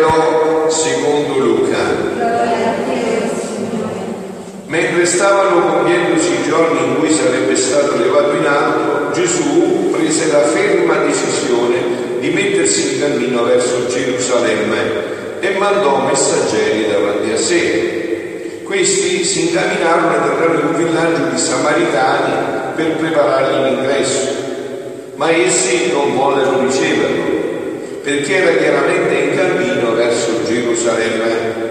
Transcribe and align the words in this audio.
Vangelo 0.00 0.70
secondo 0.70 1.38
Luca. 1.38 1.78
Mentre 4.66 5.04
stavano 5.04 5.60
compiendosi 5.60 6.32
i 6.32 6.48
giorni 6.48 6.84
in 6.84 6.98
cui 6.98 7.10
sarebbe 7.10 7.56
stato 7.56 7.96
levato 7.96 8.36
in 8.36 8.46
alto, 8.46 9.10
Gesù 9.12 9.90
prese 9.90 10.30
la 10.30 10.42
ferma 10.42 10.96
decisione 10.98 12.18
di 12.20 12.30
mettersi 12.30 12.94
in 12.94 13.00
cammino 13.00 13.44
verso 13.44 13.88
Gerusalemme 13.88 15.38
e 15.40 15.58
mandò 15.58 16.06
messaggeri 16.06 16.86
davanti 16.88 17.32
a 17.32 17.36
sé. 17.36 18.60
Questi 18.62 19.24
si 19.24 19.48
incamminarono 19.48 20.08
ad 20.08 20.30
entrare 20.30 20.60
in 20.60 20.66
un 20.66 20.76
villaggio 20.76 21.24
di 21.32 21.38
Samaritani 21.38 22.32
per 22.76 22.96
preparargli 22.96 23.64
l'ingresso, 23.64 24.28
ma 25.16 25.30
essi 25.32 25.90
non 25.92 26.16
vollero 26.16 26.60
riceverlo 26.60 27.40
perché 28.02 28.36
era 28.36 28.56
chiaramente 28.56 29.14
in 29.14 29.36
cammino 29.36 29.69
Gerusalemme. 30.50 31.68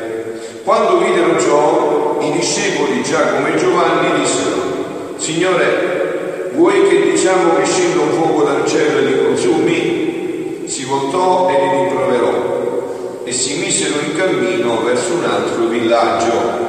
Quando 0.64 1.00
videro 1.00 1.38
ciò, 1.38 2.18
i 2.22 2.32
discepoli 2.32 3.04
Giacomo 3.04 3.48
e 3.48 3.58
Giovanni 3.58 4.20
dissero, 4.22 5.16
Signore, 5.18 6.52
vuoi 6.54 6.88
che 6.88 7.12
diciamo 7.12 7.56
che 7.56 7.66
scenda 7.66 8.02
un 8.04 8.12
fuoco 8.12 8.44
dal 8.44 8.66
cielo 8.66 9.00
e 9.00 9.02
li 9.02 9.24
consumi? 9.26 10.64
Si 10.68 10.86
voltò 10.86 11.50
e 11.50 11.54
li 11.54 11.84
rimproverò 11.84 13.24
e 13.26 13.32
si 13.34 13.58
misero 13.58 14.00
in 14.00 14.16
cammino 14.16 14.82
verso 14.84 15.14
un 15.14 15.26
altro 15.26 15.66
villaggio. 15.66 16.68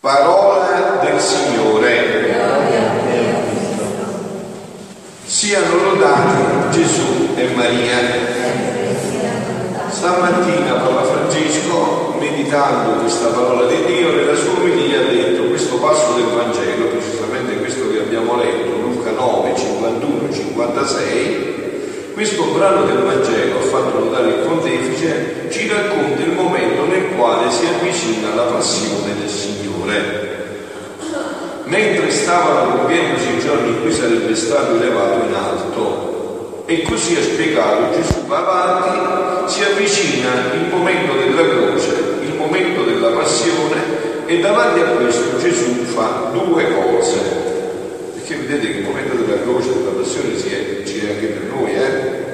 Parola 0.00 1.00
del 1.02 1.20
Signore. 1.20 2.36
Siano 5.24 5.74
lodati 5.82 6.78
Gesù 6.78 7.28
e 7.36 7.48
Maria. 7.54 8.36
Stamattina 9.90 10.74
Papa 10.74 11.04
Francesco, 11.04 12.14
meditando 12.18 13.00
questa 13.00 13.28
parola 13.28 13.66
di 13.66 13.84
Dio, 13.84 14.14
nella 14.14 14.34
sua 14.34 14.52
omelia 14.58 15.00
ha 15.00 15.10
detto 15.10 15.48
questo 15.48 15.76
passo 15.76 16.12
del 16.14 16.26
Vangelo, 16.26 16.86
precisamente 16.86 17.58
questo 17.58 17.90
che 17.90 17.98
abbiamo 17.98 18.36
letto, 18.36 18.76
Luca 18.80 19.10
9, 19.10 19.56
51, 19.56 20.32
56, 20.32 22.12
questo 22.14 22.44
brano 22.44 22.84
del 22.84 23.02
Vangelo, 23.02 23.58
ha 23.58 23.62
fatto 23.62 23.98
notare 23.98 24.28
il 24.28 24.46
pontefice, 24.46 25.48
ci 25.50 25.68
racconta 25.68 26.22
il 26.22 26.32
momento 26.32 26.86
nel 26.86 27.14
quale 27.16 27.50
si 27.50 27.66
avvicina 27.66 28.34
la 28.34 28.42
passione 28.42 29.14
del 29.18 29.28
Signore. 29.28 30.26
Mentre 31.64 32.10
stavano 32.10 32.76
compiendosi 32.78 33.34
i 33.34 33.40
giorni 33.40 33.68
in 33.68 33.82
cui 33.82 33.92
sarebbe 33.92 34.34
stato 34.58 34.74
elevato 34.74 35.26
in 35.26 35.34
alto, 35.34 36.64
e 36.66 36.82
così 36.82 37.16
ha 37.16 37.22
spiegato 37.22 37.94
Gesù 37.94 38.26
va 38.26 38.38
avanti, 38.38 39.52
si 39.52 39.62
avvicina 39.62 40.52
il 40.52 40.68
momento 40.68 41.12
della 41.14 41.48
croce, 41.48 41.94
il 42.22 42.34
momento 42.34 42.82
della 42.82 43.10
passione 43.10 44.26
e 44.26 44.40
davanti 44.40 44.80
a 44.80 44.84
questo 44.84 45.38
Gesù 45.38 45.84
fa 45.84 46.30
due 46.32 46.64
cose. 46.74 47.18
Perché 48.14 48.34
vedete 48.34 48.72
che 48.72 48.78
il 48.78 48.84
momento 48.84 49.14
della 49.14 49.40
croce, 49.42 49.72
della 49.72 50.02
passione 50.02 50.36
si 50.36 50.48
è, 50.48 50.82
ci 50.84 51.06
è 51.06 51.12
anche 51.12 51.26
per 51.26 51.42
noi, 51.52 51.74
eh? 51.74 52.26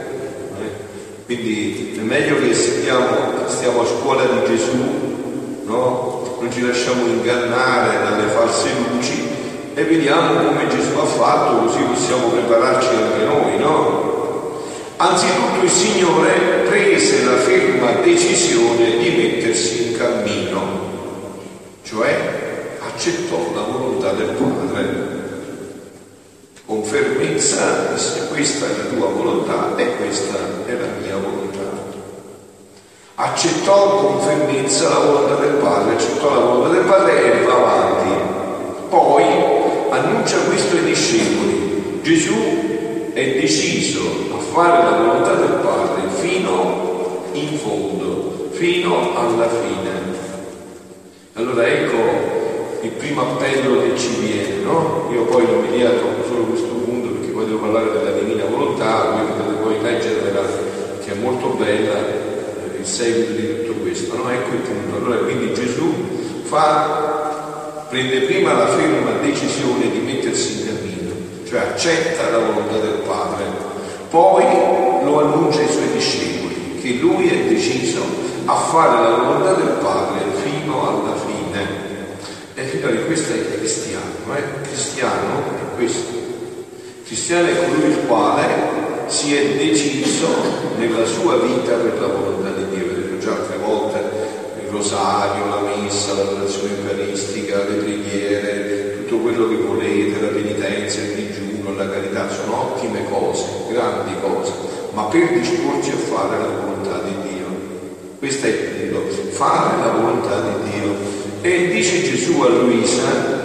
Quindi 1.26 1.96
è 1.98 2.02
meglio 2.02 2.38
che 2.40 2.54
stiamo, 2.54 3.46
stiamo 3.46 3.82
a 3.82 3.86
scuola 3.86 4.24
di 4.24 4.56
Gesù, 4.56 5.62
no? 5.64 6.38
Non 6.40 6.52
ci 6.52 6.66
lasciamo 6.66 7.06
ingannare 7.06 8.02
dalle 8.02 8.30
false 8.30 8.68
luci 8.90 9.23
e 9.74 9.82
vediamo 9.82 10.44
come 10.44 10.68
Gesù 10.68 10.96
ha 10.98 11.04
fatto, 11.04 11.66
così 11.66 11.80
possiamo 11.82 12.28
prepararci 12.28 12.88
anche 12.88 13.24
noi, 13.24 13.58
no? 13.58 14.12
Anzitutto 14.96 15.64
il 15.64 15.70
Signore 15.70 16.62
prese 16.68 17.24
la 17.24 17.36
ferma 17.38 17.90
decisione 18.02 18.96
di 18.98 19.10
mettersi 19.10 19.88
in 19.88 19.96
cammino, 19.96 20.60
cioè 21.82 22.76
accettò 22.78 23.36
la 23.52 23.62
volontà 23.62 24.12
del 24.12 24.28
Padre. 24.28 25.12
Con 26.66 26.84
fermezza 26.84 27.88
disse 27.92 28.28
questa 28.28 28.66
è 28.66 28.68
la 28.68 28.96
tua 28.96 29.08
volontà 29.08 29.74
e 29.76 29.96
questa 29.96 30.38
è 30.64 30.72
la 30.72 30.86
mia 31.02 31.16
volontà. 31.16 31.82
Accettò 33.16 33.96
con 33.96 34.20
fermezza 34.20 34.88
la 34.88 34.98
volontà 34.98 35.34
del 35.34 35.54
Padre, 35.54 35.94
accettò 35.94 36.30
la 36.30 36.40
volontà 36.40 36.68
del 36.68 36.84
Padre 36.84 37.22
e 37.24 37.44
va 37.44 37.54
avanti. 37.54 38.32
Poi 38.88 39.33
annuncia 39.94 40.38
questo 40.40 40.76
ai 40.76 40.84
discepoli. 40.84 42.00
Gesù 42.02 43.12
è 43.14 43.38
deciso 43.40 44.00
a 44.34 44.38
fare 44.38 44.82
la 44.82 44.96
volontà 44.98 45.34
del 45.34 45.60
Padre 45.62 46.08
fino 46.20 47.24
in 47.32 47.56
fondo, 47.58 48.48
fino 48.50 49.16
alla 49.16 49.48
fine. 49.48 49.90
Allora 51.34 51.66
ecco 51.66 52.82
il 52.82 52.90
primo 52.90 53.22
appello 53.22 53.82
che 53.82 53.96
ci 53.96 54.08
viene, 54.20 54.64
no? 54.64 55.08
Io 55.12 55.24
poi 55.24 55.46
mi 55.46 55.80
tocco 55.80 56.26
solo 56.26 56.42
questo 56.42 56.66
punto 56.66 57.08
perché 57.10 57.32
poi 57.32 57.46
devo 57.46 57.58
parlare 57.58 57.92
della 57.92 58.18
divina 58.18 58.44
volontà, 58.44 59.10
voi 59.10 59.26
potete 59.26 59.62
poi 59.62 59.80
leggerla 59.80 60.40
che 61.04 61.12
è 61.12 61.14
molto 61.14 61.48
bella 61.50 61.98
eh, 61.98 62.78
il 62.78 62.84
seguito 62.84 63.32
di 63.32 63.64
tutto 63.64 63.80
questo, 63.80 64.16
no? 64.16 64.28
Ecco 64.28 64.54
il 64.54 64.60
punto. 64.60 64.96
Allora 64.96 65.16
quindi 65.18 65.54
Gesù 65.54 65.92
fa, 66.42 67.86
prende 67.88 68.20
prima 68.22 68.52
la 68.54 68.66
ferma 68.66 69.12
decisione 69.22 69.90
di 69.90 69.98
mettersi 69.98 70.62
in 70.62 70.74
cioè 71.54 71.73
accetta 71.84 72.30
la 72.30 72.38
volontà 72.38 72.78
del 72.78 73.02
Padre, 73.06 73.44
poi 74.08 74.42
lo 75.04 75.20
annuncia 75.20 75.60
ai 75.60 75.68
suoi 75.68 75.92
discepoli, 75.92 76.78
che 76.80 76.94
lui 76.94 77.28
è 77.28 77.44
deciso 77.46 78.00
a 78.46 78.54
fare 78.54 79.02
la 79.02 79.16
volontà 79.16 79.52
del 79.52 79.76
Padre 79.82 80.20
fino 80.42 80.88
alla 80.88 81.14
fine. 81.14 81.82
E 82.54 82.62
figlioli, 82.62 83.04
questo 83.04 83.34
è 83.34 83.58
cristiano, 83.58 84.34
eh? 84.34 84.62
cristiano 84.62 85.42
è 85.58 85.76
questo. 85.76 86.12
Cristiano 87.04 87.48
è 87.48 87.66
colui 87.66 87.90
il 87.90 88.06
quale 88.06 88.46
si 89.06 89.36
è 89.36 89.56
deciso 89.56 90.26
nella 90.78 91.04
sua 91.04 91.36
vita 91.36 91.74
per 91.74 92.00
la 92.00 92.06
volontà 92.06 92.48
di 92.50 92.64
Dio. 92.74 92.86
Vedete 92.86 93.18
già 93.18 93.32
altre 93.32 93.58
volte 93.58 93.98
il 94.64 94.70
rosario, 94.70 95.48
la 95.50 95.60
messa, 95.60 96.14
l'adorazione 96.14 96.78
eucaristica, 96.78 97.58
le 97.68 97.74
preghiere, 97.74 99.04
tutto 99.06 99.18
quello 99.18 99.48
che 99.48 99.56
volete, 99.56 100.20
la 100.20 100.28
penitenza, 100.28 101.00
il 101.00 101.12
digiuno, 101.14 101.43
la 101.76 101.88
carità, 101.88 102.28
sono 102.30 102.72
ottime 102.72 103.04
cose, 103.08 103.44
grandi 103.70 104.12
cose, 104.20 104.52
ma 104.92 105.04
per 105.04 105.32
disporci 105.32 105.90
a 105.90 105.96
fare 105.96 106.38
la 106.38 106.46
volontà 106.46 107.00
di 107.04 107.28
Dio. 107.28 107.46
Questo 108.18 108.46
è 108.46 108.50
il 108.50 108.88
punto, 108.90 109.30
fare 109.30 109.76
la 109.78 109.92
volontà 109.92 110.40
di 110.40 110.70
Dio. 110.70 110.94
E 111.40 111.68
dice 111.68 112.02
Gesù 112.02 112.40
a 112.40 112.48
Luisa, 112.48 113.42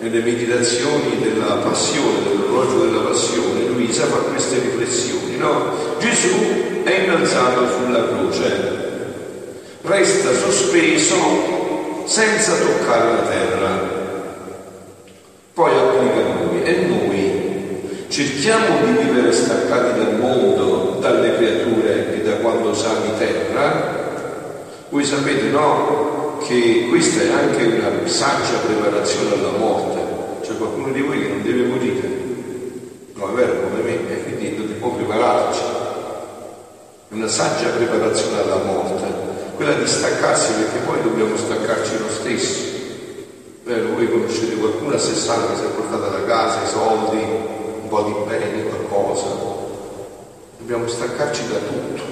nelle 0.00 0.20
meditazioni 0.20 1.20
della 1.20 1.54
passione, 1.56 2.22
dell'orologio 2.24 2.84
della 2.84 3.02
passione, 3.02 3.66
Luisa 3.66 4.04
fa 4.04 4.18
queste 4.18 4.58
riflessioni, 4.58 5.36
no? 5.36 5.98
Gesù 5.98 6.82
è 6.82 7.04
innalzato 7.04 7.68
sulla 7.68 8.06
croce, 8.08 8.80
resta 9.82 10.34
sospeso 10.34 11.14
senza 12.04 12.54
toccare 12.56 13.12
la 13.12 13.22
terra 13.28 14.00
poi 15.54 15.70
applica 15.70 16.14
a 16.14 16.44
noi 16.44 16.62
e 16.64 16.76
noi 16.86 18.06
cerchiamo 18.26 18.86
di 18.86 19.02
vivere 19.02 19.32
staccati 19.32 19.98
dal 19.98 20.16
mondo, 20.18 20.98
dalle 21.00 21.36
creature 21.36 22.14
e 22.14 22.22
da 22.22 22.36
quando 22.36 22.72
sa 22.72 22.90
di 23.02 23.18
terra. 23.18 24.00
Voi 24.90 25.04
sapete, 25.04 25.48
no, 25.48 26.38
che 26.46 26.86
questa 26.88 27.22
è 27.22 27.30
anche 27.32 27.64
una 27.64 28.06
saggia 28.06 28.58
preparazione 28.64 29.34
alla 29.34 29.58
morte. 29.58 30.00
C'è 30.42 30.56
qualcuno 30.56 30.92
di 30.92 31.00
voi 31.00 31.20
che 31.20 31.28
non 31.28 31.42
deve 31.42 31.62
morire. 31.64 32.10
No, 33.14 33.30
è 33.30 33.34
vero, 33.34 33.54
come 33.62 33.82
me, 33.82 34.10
e 34.10 34.22
quindi 34.22 34.56
dobbiamo 34.56 34.94
prepararci. 34.94 35.60
È 37.08 37.14
una 37.14 37.28
saggia 37.28 37.70
preparazione 37.70 38.40
alla 38.40 38.62
morte, 38.64 39.04
quella 39.56 39.72
di 39.72 39.86
staccarsi 39.86 40.52
perché 40.52 40.78
poi 40.86 41.02
dobbiamo 41.02 41.36
staccarci 41.36 41.98
lo 41.98 42.08
stesso 42.08 42.72
Vero, 43.64 43.94
voi 43.94 44.10
conoscete 44.10 44.56
qualcuno 44.56 44.96
a 44.96 44.98
60 44.98 45.52
che 45.52 45.56
si 45.56 45.62
è 45.62 45.68
portata 45.68 46.08
da 46.08 46.24
casa 46.24 46.62
i 46.64 46.68
soldi, 46.68 47.51
po' 47.92 48.00
di 48.04 48.14
beni, 48.26 48.64
qualcosa. 48.64 49.26
Dobbiamo 50.56 50.88
staccarci 50.88 51.42
da 51.48 51.58
tutto. 51.58 52.02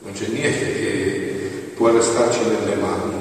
Non 0.00 0.12
c'è 0.12 0.26
niente 0.26 0.58
che 0.58 1.72
può 1.76 1.92
restarci 1.92 2.40
nelle 2.40 2.74
mani. 2.80 3.14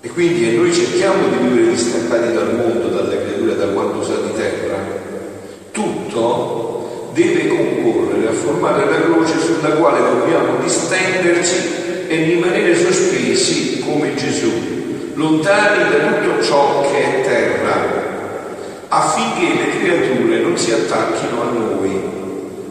E 0.00 0.08
quindi 0.08 0.56
noi 0.56 0.72
cerchiamo 0.72 1.28
di 1.28 1.46
vivere 1.46 1.68
distaccati 1.68 2.32
dal 2.32 2.56
mondo, 2.56 2.88
dalle 2.88 3.22
creature, 3.22 3.54
da 3.54 3.68
quanto 3.68 4.02
sa 4.02 4.16
di 4.16 4.32
terra. 4.34 4.76
Tutto 5.70 7.10
deve 7.14 7.46
concorrere 7.46 8.28
a 8.30 8.32
formare 8.32 8.90
la 8.90 9.00
croce 9.02 9.38
sulla 9.38 9.76
quale 9.76 10.00
dobbiamo 10.00 10.56
distenderci 10.60 12.08
e 12.08 12.16
rimanere 12.16 12.74
sospesi 12.74 13.78
come 13.78 14.16
Gesù 14.16 14.50
lontani 15.14 15.90
da 15.90 16.08
tutto 16.08 16.42
ciò 16.42 16.90
che 16.90 16.98
è 16.98 17.22
terra, 17.22 18.03
affinché 18.94 19.54
le 19.54 19.78
creature 19.78 20.38
non 20.38 20.56
si 20.56 20.72
attacchino 20.72 21.42
a 21.42 21.50
noi. 21.50 22.00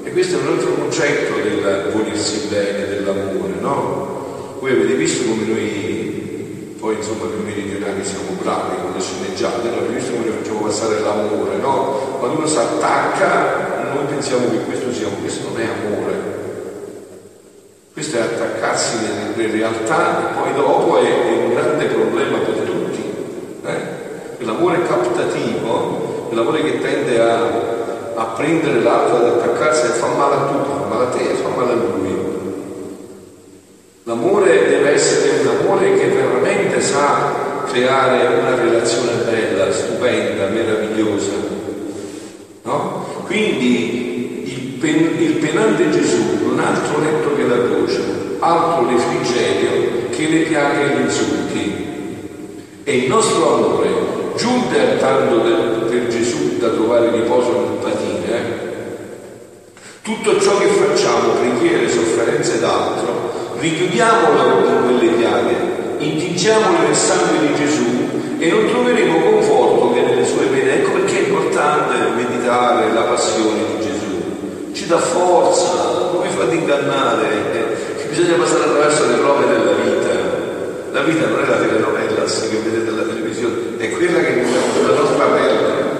E 0.03 0.11
questo 0.11 0.37
è 0.37 0.41
un 0.41 0.53
altro 0.53 0.73
concetto 0.73 1.33
del 1.35 1.91
volersi 1.91 2.47
bene, 2.47 2.87
dell'amore, 2.87 3.53
no? 3.59 4.57
Voi 4.59 4.71
avete 4.71 4.93
visto 4.93 5.27
come 5.27 5.45
noi, 5.45 6.75
poi 6.79 6.95
insomma 6.95 7.25
noi 7.25 7.43
meridionali 7.43 8.05
siamo 8.05 8.37
bravi 8.41 8.75
con 8.81 8.93
le 8.93 9.01
sceneggiate, 9.01 9.69
no? 9.69 9.77
avete 9.77 9.93
visto 9.93 10.11
come 10.11 10.25
noi 10.25 10.37
facciamo 10.37 10.59
passare 10.61 10.99
l'amore, 11.01 11.57
no? 11.57 12.17
Quando 12.19 12.37
uno 12.37 12.47
si 12.47 12.57
attacca, 12.57 13.91
noi 13.93 14.05
pensiamo 14.05 14.49
che 14.49 14.63
questo 14.63 14.93
sia, 14.93 15.07
questo 15.19 15.49
non 15.49 15.59
è 15.59 15.65
amore. 15.65 16.31
Questo 17.91 18.17
è 18.17 18.21
attaccarsi 18.21 18.97
nelle 19.35 19.51
realtà 19.51 20.31
e 20.31 20.33
poi 20.33 20.53
dopo 20.55 20.97
è, 20.97 21.03
è 21.03 21.45
un 21.45 21.53
grande 21.53 21.85
problema 21.85 22.37
per 22.39 22.55
tutti. 22.55 23.03
Eh? 23.65 24.01
L'amore 24.43 24.81
captativo, 24.87 25.32
l'amore 26.35 26.61
che 26.63 26.79
tende 26.79 27.19
a 27.19 27.81
a 28.15 28.25
prendere 28.35 28.81
l'altro 28.81 29.17
ad 29.17 29.25
attaccarsi 29.25 29.85
e 29.85 29.89
fa 29.89 30.07
male 30.07 30.35
a 30.35 30.45
tutti, 30.47 30.69
fa 30.69 30.85
male 30.85 31.05
a 31.05 31.09
te 31.09 31.23
fa 31.35 31.49
male 31.49 31.71
a 31.71 31.75
lui. 31.75 32.31
L'amore 34.03 34.67
deve 34.67 34.91
essere 34.91 35.39
un 35.41 35.47
amore 35.47 35.97
che 35.97 36.07
veramente 36.07 36.81
sa 36.81 37.63
creare 37.71 38.39
una 38.39 38.55
relazione 38.55 39.23
bella, 39.23 39.71
stupenda, 39.71 40.47
meravigliosa. 40.47 41.31
No? 42.63 43.05
Quindi 43.25 44.43
il, 44.45 44.79
pen, 44.79 45.15
il 45.17 45.33
penante 45.35 45.89
Gesù 45.89 46.45
non 46.45 46.59
ha 46.59 46.67
altro 46.67 46.99
letto 46.99 47.33
che 47.35 47.47
la 47.47 47.63
croce, 47.63 48.01
altro 48.39 48.89
refrigerio 48.89 50.09
che 50.09 50.27
le 50.27 50.39
piaghe 50.41 50.83
e 50.83 50.97
gli 50.97 51.01
insulti. 51.01 51.91
E 52.83 52.97
il 52.97 53.07
nostro 53.07 53.55
amore, 53.55 54.22
giunte 54.35 54.79
al 54.79 54.99
tanto 54.99 55.41
per 55.41 56.07
Gesù 56.07 56.57
da 56.57 56.69
trovare 56.69 57.11
riposo 57.11 57.51
nel 57.51 57.77
patire, 57.81 58.71
tutto 60.01 60.39
ciò 60.39 60.57
che 60.57 60.67
facciamo, 60.67 61.33
preghiere, 61.33 61.89
sofferenze 61.89 62.55
ed 62.55 62.63
altro, 62.63 63.31
richiudiamolo 63.59 64.67
in 64.67 64.83
quelle 64.83 65.11
piaghe, 65.13 65.55
intingiamolo 65.99 66.83
nel 66.85 66.95
sangue 66.95 67.47
di 67.47 67.55
Gesù 67.55 68.03
e 68.37 68.49
non 68.49 68.67
troveremo 68.67 69.31
conforto 69.31 69.93
che 69.93 70.01
nelle 70.01 70.25
sue 70.25 70.45
pene. 70.47 70.73
Ecco 70.73 70.91
perché 70.91 71.23
è 71.23 71.27
importante 71.27 71.95
meditare 72.15 72.91
la 72.91 73.01
passione 73.03 73.59
di 73.77 73.83
Gesù. 73.85 74.71
Ci 74.73 74.87
dà 74.87 74.97
forza, 74.97 76.11
non 76.11 76.21
vi 76.21 76.29
fate 76.29 76.55
ingannare, 76.55 77.27
eh, 77.53 77.95
che 77.95 78.05
bisogna 78.09 78.35
passare 78.35 78.63
attraverso 78.63 79.07
le 79.07 79.13
prove 79.13 79.47
della 79.47 79.71
vita. 79.71 80.11
La 80.91 81.01
vita 81.01 81.27
non 81.27 81.43
è 81.43 81.47
la 81.47 81.55
telenovela 81.55 82.02
che 82.23 82.57
vedete 82.63 82.89
alla 82.89 83.03
televisione, 83.03 83.77
è 83.77 83.91
quella 83.91 84.19
che 84.19 84.41
è 84.41 84.45
la 84.87 84.95
nostra 84.95 85.25
pelle. 85.25 85.91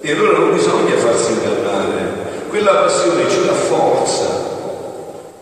E 0.00 0.10
allora 0.10 0.38
non 0.38 0.52
bisogna 0.52 0.96
farsi 0.96 1.32
ingannare. 1.32 2.10
Quella 2.48 2.72
passione 2.72 3.30
ci 3.30 3.44
dà 3.46 3.52
forza, 3.52 4.26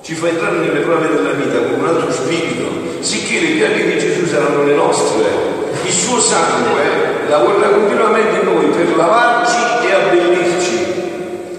ci 0.02 0.14
fa 0.14 0.28
entrare 0.28 0.58
nelle 0.58 0.80
prove 0.80 1.08
della 1.08 1.32
vita 1.32 1.58
con 1.60 1.80
un 1.80 1.86
altro 1.86 2.12
spirito, 2.12 3.00
sicché 3.00 3.40
le 3.40 3.54
piaghe 3.54 3.86
di 3.86 3.98
Gesù 3.98 4.26
saranno 4.26 4.64
le 4.64 4.74
nostre. 4.74 5.24
Il 5.82 5.92
suo 5.92 6.20
sangue 6.20 6.82
lavorerà 7.28 7.70
continuamente 7.70 8.40
in 8.40 8.52
noi 8.52 8.66
per 8.66 8.96
lavarci 8.96 9.86
e 9.86 9.92
abbellirci. 9.92 10.88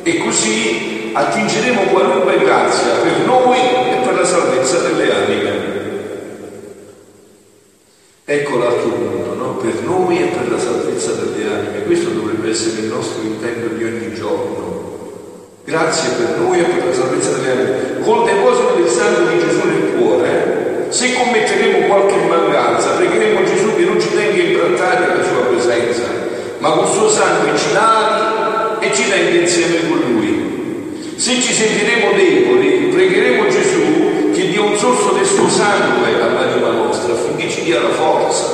E 0.03 0.17
così 0.19 1.11
attingeremo 1.13 1.81
qualunque 1.91 2.37
grazia 2.37 2.93
per 3.01 3.25
noi 3.25 3.57
e 3.57 3.99
per 4.05 4.15
la 4.15 4.25
salvezza 4.25 4.77
delle 4.77 5.11
anime. 5.11 5.80
Ecco 8.31 8.59
l'altro 8.59 8.87
punto, 8.87 9.33
no? 9.35 9.57
per 9.57 9.73
noi 9.83 10.21
e 10.21 10.27
per 10.27 10.49
la 10.49 10.57
salvezza 10.57 11.11
delle 11.11 11.51
anime. 11.51 11.83
Questo 11.83 12.11
dovrebbe 12.11 12.49
essere 12.49 12.79
il 12.79 12.85
nostro 12.85 13.23
intento 13.23 13.75
di 13.75 13.83
ogni 13.83 14.13
giorno. 14.13 15.59
Grazie 15.65 16.11
per 16.11 16.37
noi 16.39 16.61
e 16.61 16.63
per 16.63 16.85
la 16.85 16.93
salvezza 16.93 17.31
delle 17.31 17.51
anime. 17.51 17.99
Col 17.99 18.23
deposito 18.23 18.73
del 18.77 18.87
sangue 18.87 19.33
di 19.33 19.37
Gesù 19.37 19.67
nel 19.67 19.97
cuore, 19.97 20.85
se 20.87 21.13
commetteremo 21.13 21.87
qualche 21.87 22.15
mancanza, 22.29 22.91
pregheremo 22.91 23.43
Gesù 23.43 23.75
che 23.75 23.83
non 23.83 23.99
ci 23.99 24.09
tenga 24.15 24.41
imbrattati 24.41 25.11
alla 25.11 25.23
sua 25.25 25.41
presenza, 25.51 26.03
ma 26.59 26.69
col 26.69 26.87
suo 26.87 27.09
sangue 27.09 27.57
ci 27.57 27.73
lavi 27.73 28.85
e 28.85 28.93
ci 28.93 29.09
tenga 29.09 29.41
insieme 29.41 29.89
con 29.89 29.99
lui. 30.07 31.15
Se 31.17 31.33
ci 31.41 31.51
sentiremo 31.51 32.15
deboli, 32.15 32.91
pregheremo 32.93 33.49
Gesù 33.49 34.31
che 34.31 34.47
dia 34.47 34.61
un 34.61 34.77
sorso 34.77 35.11
del 35.11 35.25
suo 35.25 35.49
sangue 35.49 36.21
all'anima 36.21 36.71
nostra 36.71 37.13
affinché 37.13 37.49
ci 37.49 37.63
dia 37.63 37.81
la 37.81 37.89
forza, 37.89 38.47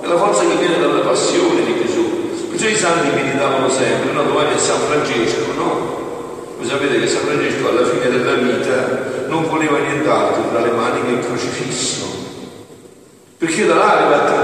è 0.00 0.06
la 0.06 0.16
forza 0.16 0.42
che 0.42 0.54
viene 0.56 0.78
dalla 0.78 1.00
passione 1.00 1.64
di 1.64 1.82
Gesù. 1.84 2.48
Perciò 2.50 2.68
i 2.68 2.76
santi 2.76 3.08
meditavano 3.14 3.68
sempre, 3.68 4.12
no? 4.12 4.22
domani 4.24 4.54
è 4.54 4.58
San 4.58 4.78
Francesco, 4.80 5.52
no? 5.56 5.98
Voi 6.58 6.68
sapete 6.68 7.00
che 7.00 7.06
San 7.06 7.22
Francesco 7.22 7.68
alla 7.68 7.86
fine 7.86 8.10
della 8.10 8.34
vita 8.34 9.26
non 9.28 9.48
voleva 9.48 9.78
nient'altro 9.78 10.50
tra 10.50 10.60
le 10.60 10.70
mani 10.72 11.00
che 11.02 11.10
il 11.12 11.26
crocifisso, 11.26 12.06
perché 13.38 13.66
da 13.66 13.74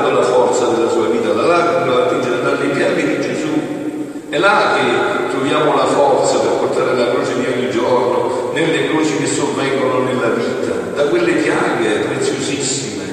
attinto 0.07 0.11
la 0.11 0.23
forza 0.23 0.67
della 0.67 0.89
sua 0.89 1.07
vita, 1.07 1.33
da 1.33 1.43
là 1.43 1.59
doveva 1.85 2.07
attingere 2.07 2.43
dalle 2.43 2.67
piaghe 2.69 3.07
di 3.07 3.21
Gesù. 3.21 4.29
È 4.29 4.39
là 4.39 4.75
che 4.75 5.31
troviamo 5.31 5.75
la 5.75 5.87
forza 5.87 6.39
per 6.39 6.51
portare 6.59 6.95
la 6.95 7.11
croce 7.11 7.39
di 7.39 7.47
ogni 7.47 7.71
giorno, 7.71 8.51
nelle 8.53 8.89
croci 8.89 9.17
che 9.19 9.27
sovvengono 9.27 10.01
nella 10.01 10.29
vita, 10.29 10.73
da 10.95 11.05
quelle 11.05 11.33
piaghe 11.33 12.07
preziosissime. 12.07 13.05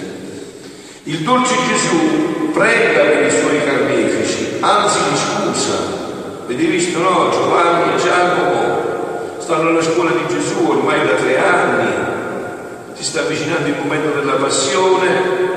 Il 1.04 1.19
dolce 1.19 1.56
Gesù 1.68 2.51
prega 2.51 3.01
per 3.01 3.25
i 3.25 3.31
suoi 3.31 3.63
carnefici, 3.63 4.57
anzi 4.60 5.00
li 5.10 5.18
scusa. 5.18 6.01
Avete 6.46 6.63
visto 6.63 7.00
no? 7.00 7.30
Giovanni 7.31 7.94
e 7.94 8.01
Giacomo 8.01 8.81
stanno 9.39 9.69
alla 9.69 9.81
scuola 9.81 10.12
di 10.12 10.34
Gesù 10.34 10.66
ormai 10.68 11.06
da 11.06 11.13
tre 11.13 11.38
anni, 11.38 11.92
si 12.94 13.04
sta 13.04 13.22
avvicinando 13.22 13.68
il 13.68 13.75
momento 13.81 14.19
della 14.19 14.36
passione 14.36 15.53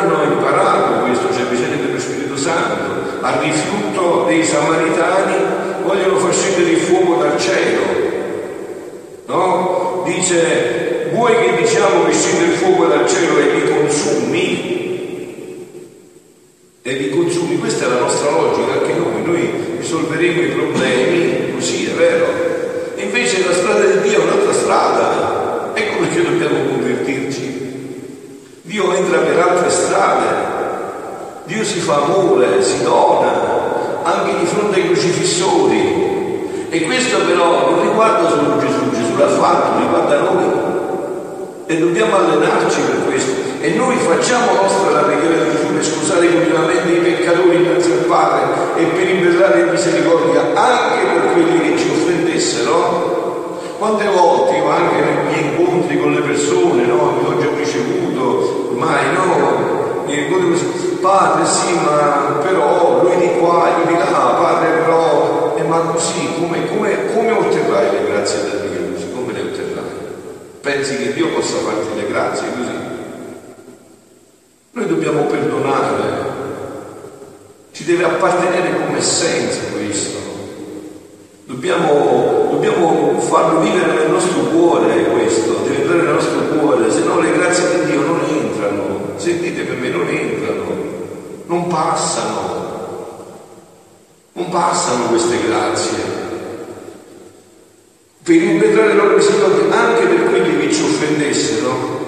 hanno 0.00 0.32
imparato 0.32 1.04
questo, 1.04 1.28
c'è 1.28 1.42
bisogno 1.44 1.76
dello 1.76 1.98
Spirito 1.98 2.36
Santo. 2.36 3.18
Al 3.20 3.34
rifiuto 3.40 4.24
dei 4.26 4.44
Samaritani 4.44 5.34
vogliono 5.84 6.16
far 6.18 6.32
scendere 6.32 6.70
il 6.70 6.78
fuoco 6.78 7.22
dal 7.22 7.38
cielo. 7.38 7.80
No? 9.26 10.02
Dice 10.06 11.10
vuoi 11.12 11.34
che 11.36 11.62
diciamo 11.62 12.04
che 12.04 12.12
scende 12.12 12.52
il 12.52 12.58
fuoco 12.58 12.86
dal 12.86 13.08
cielo 13.08 13.38
e 13.38 13.54
li 13.54 13.70
consumi? 13.70 14.78
E 16.82 16.92
li 16.94 17.10
consumi, 17.10 17.58
questa 17.58 17.84
è 17.84 17.88
la 17.88 18.00
nostra 18.00 18.30
logica, 18.30 18.72
anche 18.72 18.94
noi, 18.94 19.22
noi 19.22 19.76
risolveremo 19.78 20.40
i 20.40 20.48
problemi 20.48 21.52
così, 21.52 21.86
è 21.86 21.92
vero? 21.92 22.26
E 22.96 23.02
invece 23.02 23.44
la 23.46 23.52
strada 23.52 23.84
di 23.84 24.08
Dio 24.08 24.20
è 24.20 24.24
un'altra 24.24 24.52
strada, 24.52 25.72
ecco 25.74 25.98
perché 25.98 26.22
dobbiamo 26.22 26.70
convertirci. 26.70 27.50
Dio 28.62 28.94
entra 28.94 29.18
per 29.18 29.38
altre 29.38 29.70
strade, 29.70 30.48
Dio 31.44 31.64
si 31.64 31.80
fa 31.80 31.96
amore, 31.96 32.62
si 32.62 32.82
dona, 32.82 34.02
anche 34.02 34.38
di 34.38 34.46
fronte 34.46 34.80
ai 34.80 34.88
crocifissori. 35.50 36.68
E 36.70 36.84
questo 36.84 37.18
però 37.26 37.70
non 37.70 37.82
riguarda 37.82 38.28
solo 38.28 38.58
Gesù, 38.58 38.90
Gesù 38.90 39.16
l'ha 39.16 39.28
fatto, 39.28 39.78
riguarda 39.80 40.20
noi 40.20 40.68
e 41.66 41.78
dobbiamo 41.78 42.16
allenarci 42.16 42.80
per 42.80 43.04
questo. 43.06 43.48
E 43.60 43.70
noi 43.74 43.96
facciamo 43.96 44.54
nostra 44.62 44.90
la 44.90 45.00
preghiera 45.02 45.44
di 45.44 45.50
Gesù 45.50 45.72
per 45.72 45.84
scusare 45.84 46.32
continuamente 46.32 46.88
i 46.92 47.00
peccatori 47.00 47.56
innanzi 47.56 47.90
al 47.90 48.04
Padre 48.06 48.46
e 48.76 48.84
per 48.84 49.08
imperare 49.08 49.70
misericordia 49.70 50.40
anche 50.54 51.06
per 51.06 51.32
quelli 51.32 51.60
che 51.60 51.78
ci 51.78 51.90
offendessero. 51.90 53.58
Quante 53.78 54.08
volte 54.08 54.56
io 54.56 54.68
anche 54.68 55.00
nei 55.00 55.24
miei 55.26 55.44
incontri 55.56 55.98
con 55.98 56.12
le 56.12 56.20
persone, 56.20 56.84
no, 56.84 57.36
che 57.38 57.46
ho 57.46 57.56
ricevuto, 57.56 58.68
ormai 58.70 59.12
no, 59.14 60.04
mi 60.06 60.28
così, 60.28 60.98
padre 61.00 61.46
sì, 61.46 61.72
ma 61.82 62.38
però 62.42 63.02
lui 63.02 63.16
di 63.16 63.38
qua, 63.38 63.68
io 63.78 63.86
di 63.86 63.96
là, 63.96 64.36
padre 64.38 64.79
ma 65.82 65.92
così, 65.92 66.28
come, 66.38 66.66
come, 66.68 67.12
come 67.12 67.30
otterrai 67.32 67.90
le 67.90 68.06
grazie 68.06 68.42
da 68.42 68.48
Dio? 68.48 68.70
Pensi 70.60 70.98
che 70.98 71.14
Dio 71.14 71.28
possa 71.28 71.56
farti 71.56 71.88
le 71.96 72.06
grazie 72.06 72.48
così? 72.54 72.78
Noi 74.72 74.86
dobbiamo 74.86 75.22
perdonare, 75.22 76.24
ci 77.72 77.84
deve 77.84 78.04
appartenere 78.04 78.74
come 78.84 78.98
essenza 78.98 79.58
questo. 79.72 80.18
Dobbiamo, 81.46 82.48
dobbiamo 82.50 83.18
farlo 83.20 83.60
vivere 83.60 83.94
nel 83.94 84.10
nostro 84.10 84.42
cuore 84.42 85.04
questo, 85.04 85.62
deve 85.64 85.76
entrare 85.76 86.02
nel 86.02 86.12
nostro 86.12 86.40
cuore, 86.40 86.90
se 86.90 87.00
no 87.04 87.20
le 87.20 87.32
grazie 87.32 87.78
di 87.78 87.90
Dio 87.90 88.00
non 88.02 88.20
entrano, 88.28 89.00
sentite 89.16 89.62
per 89.62 89.78
me, 89.78 89.88
non 89.88 90.08
entrano, 90.08 90.64
non 91.46 91.66
passano, 91.68 93.24
non 94.34 94.48
passano 94.50 95.06
queste 95.06 95.38
grazie 95.46 96.20
per 98.22 98.42
impetrare 98.42 98.88
le 98.88 98.94
loro 98.94 99.16
misericordia 99.16 99.76
anche 99.76 100.06
per 100.06 100.28
quelli 100.28 100.58
che 100.58 100.72
ci 100.72 100.82
offendessero, 100.82 101.98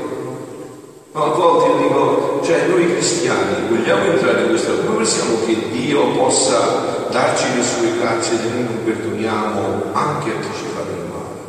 Ma 1.12 1.22
a 1.24 1.28
volte 1.30 1.68
io 1.68 1.88
dico, 1.88 2.40
cioè 2.44 2.66
noi 2.68 2.92
cristiani 2.92 3.68
vogliamo 3.68 4.04
entrare 4.04 4.42
in 4.42 4.48
questa, 4.50 4.72
come 4.72 4.98
possiamo 4.98 5.44
che 5.44 5.70
Dio 5.70 6.12
possa 6.12 7.08
darci 7.10 7.56
le 7.56 7.62
sue 7.62 7.98
grazie 7.98 8.36
se 8.36 8.48
noi 8.50 8.62
non 8.62 8.84
perdoniamo 8.84 9.82
anche 9.92 10.30
a 10.30 10.38
chi 10.38 10.48
ci 10.56 10.64
fa 10.74 10.82
del 10.82 11.04
male? 11.10 11.40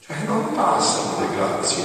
Cioè 0.00 0.16
non 0.26 0.52
passano 0.54 1.20
le 1.20 1.36
grazie. 1.36 1.84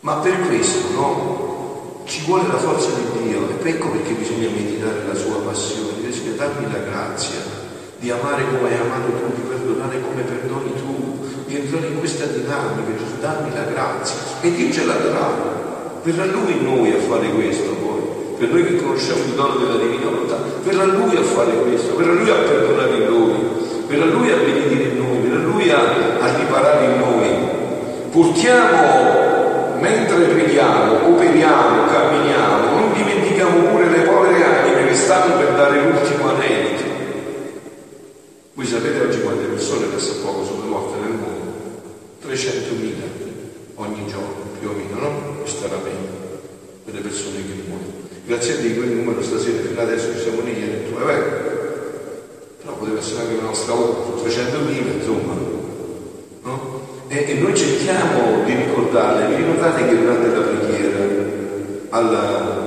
Ma 0.00 0.16
per 0.16 0.38
questo, 0.46 0.92
no? 0.92 2.00
Ci 2.04 2.24
vuole 2.26 2.46
la 2.48 2.58
forza 2.58 2.90
di 2.90 3.22
Dio 3.22 3.48
ed 3.48 3.64
ecco 3.66 3.91
perché 4.02 4.18
bisogna 4.18 4.50
meditare 4.50 5.06
la 5.06 5.14
sua 5.14 5.38
passione, 5.46 6.02
Dio 6.02 6.12
Signore 6.12 6.36
dammi 6.36 6.66
la 6.72 6.78
grazia 6.90 7.38
di 7.98 8.10
amare 8.10 8.42
come 8.50 8.68
hai 8.68 8.74
amato 8.82 9.14
tu, 9.14 9.30
di 9.30 9.46
perdonare 9.46 10.00
come 10.02 10.22
perdoni 10.22 10.74
tu, 10.74 11.18
di 11.46 11.54
entrare 11.54 11.86
in 11.86 11.98
questa 12.00 12.26
dinamica, 12.26 12.98
Gesù 12.98 13.20
dammi 13.20 13.54
la 13.54 13.62
grazia 13.70 14.18
e 14.40 14.50
Dio 14.50 14.72
ce 14.72 14.84
la 14.84 14.94
darà. 14.94 15.30
Verrà 16.02 16.24
Lui 16.24 16.50
in 16.50 16.64
noi 16.64 16.90
a 16.90 16.98
fare 16.98 17.28
questo 17.28 17.70
poi, 17.78 18.02
per 18.38 18.48
noi 18.48 18.66
che 18.66 18.82
conosciamo 18.82 19.22
il 19.22 19.34
dono 19.34 19.54
della 19.54 19.76
divina 19.76 20.10
volontà, 20.10 20.36
verrà 20.64 20.84
Lui 20.84 21.16
a 21.16 21.22
fare 21.22 21.52
questo, 21.62 21.96
verrà 21.96 22.12
Lui 22.12 22.28
a 22.28 22.34
perdonare 22.34 22.94
in 22.96 23.06
noi, 23.06 23.34
verrà 23.86 24.04
Lui 24.06 24.30
a 24.32 24.36
benedire 24.36 24.82
in 24.82 24.98
noi, 24.98 25.18
verrà 25.18 25.42
Lui 25.44 25.70
a, 25.70 25.78
a 26.18 26.36
riparare 26.36 26.84
in 26.86 26.98
noi. 26.98 27.60
Portiamo, 28.10 29.32
mentre 29.82 30.24
preghiamo, 30.24 31.06
operiamo, 31.06 31.86
camminiamo, 31.86 32.78
non 32.78 32.92
dimentichiamo 32.92 33.58
pure 33.68 33.88
le 33.88 34.00
povere 34.02 34.44
anime 34.44 34.81
che 34.92 34.98
stanno 34.98 35.38
per 35.38 35.54
dare 35.54 35.80
l'ultimo 35.80 36.28
anelito. 36.28 36.82
Voi 38.52 38.66
sapete 38.66 39.00
oggi 39.00 39.22
quante 39.22 39.44
persone 39.44 39.86
adesso 39.86 40.20
poco 40.20 40.44
sono 40.44 40.66
morte 40.66 41.00
nel 41.00 41.18
mondo? 41.18 41.50
300.000 42.22 42.92
ogni 43.76 44.06
giorno, 44.06 44.52
più 44.60 44.68
o 44.68 44.72
meno, 44.72 45.00
no? 45.00 45.36
Questa 45.40 45.64
è 45.64 45.70
la 45.70 45.78
media 45.78 46.10
delle 46.84 47.00
persone 47.00 47.36
che 47.36 47.62
muoiono. 47.66 48.00
Grazie 48.26 48.52
a 48.52 48.56
Dio 48.58 48.74
quel 48.74 48.90
numero 48.90 49.22
stasera 49.22 49.62
fino 49.62 49.80
adesso 49.80 50.12
ci 50.12 50.20
siamo 50.20 50.42
lì 50.42 50.62
e 50.62 50.66
detto, 50.66 50.98
vabbè, 50.98 51.18
però 52.60 52.74
poteva 52.74 52.98
essere 52.98 53.20
anche 53.22 53.36
la 53.36 53.42
nostra 53.42 53.72
ora, 53.72 54.22
300.000, 54.22 54.92
insomma. 54.98 55.34
No? 56.42 56.80
E, 57.08 57.24
e, 57.30 57.34
noi 57.34 57.56
cerchiamo 57.56 58.44
di 58.44 58.54
ricordarle, 58.54 59.34
vi 59.34 59.42
ricordate 59.42 59.88
che 59.88 59.96
durante 59.96 60.26
la 60.26 60.40
preghiera, 60.40 60.98
al, 61.88 62.62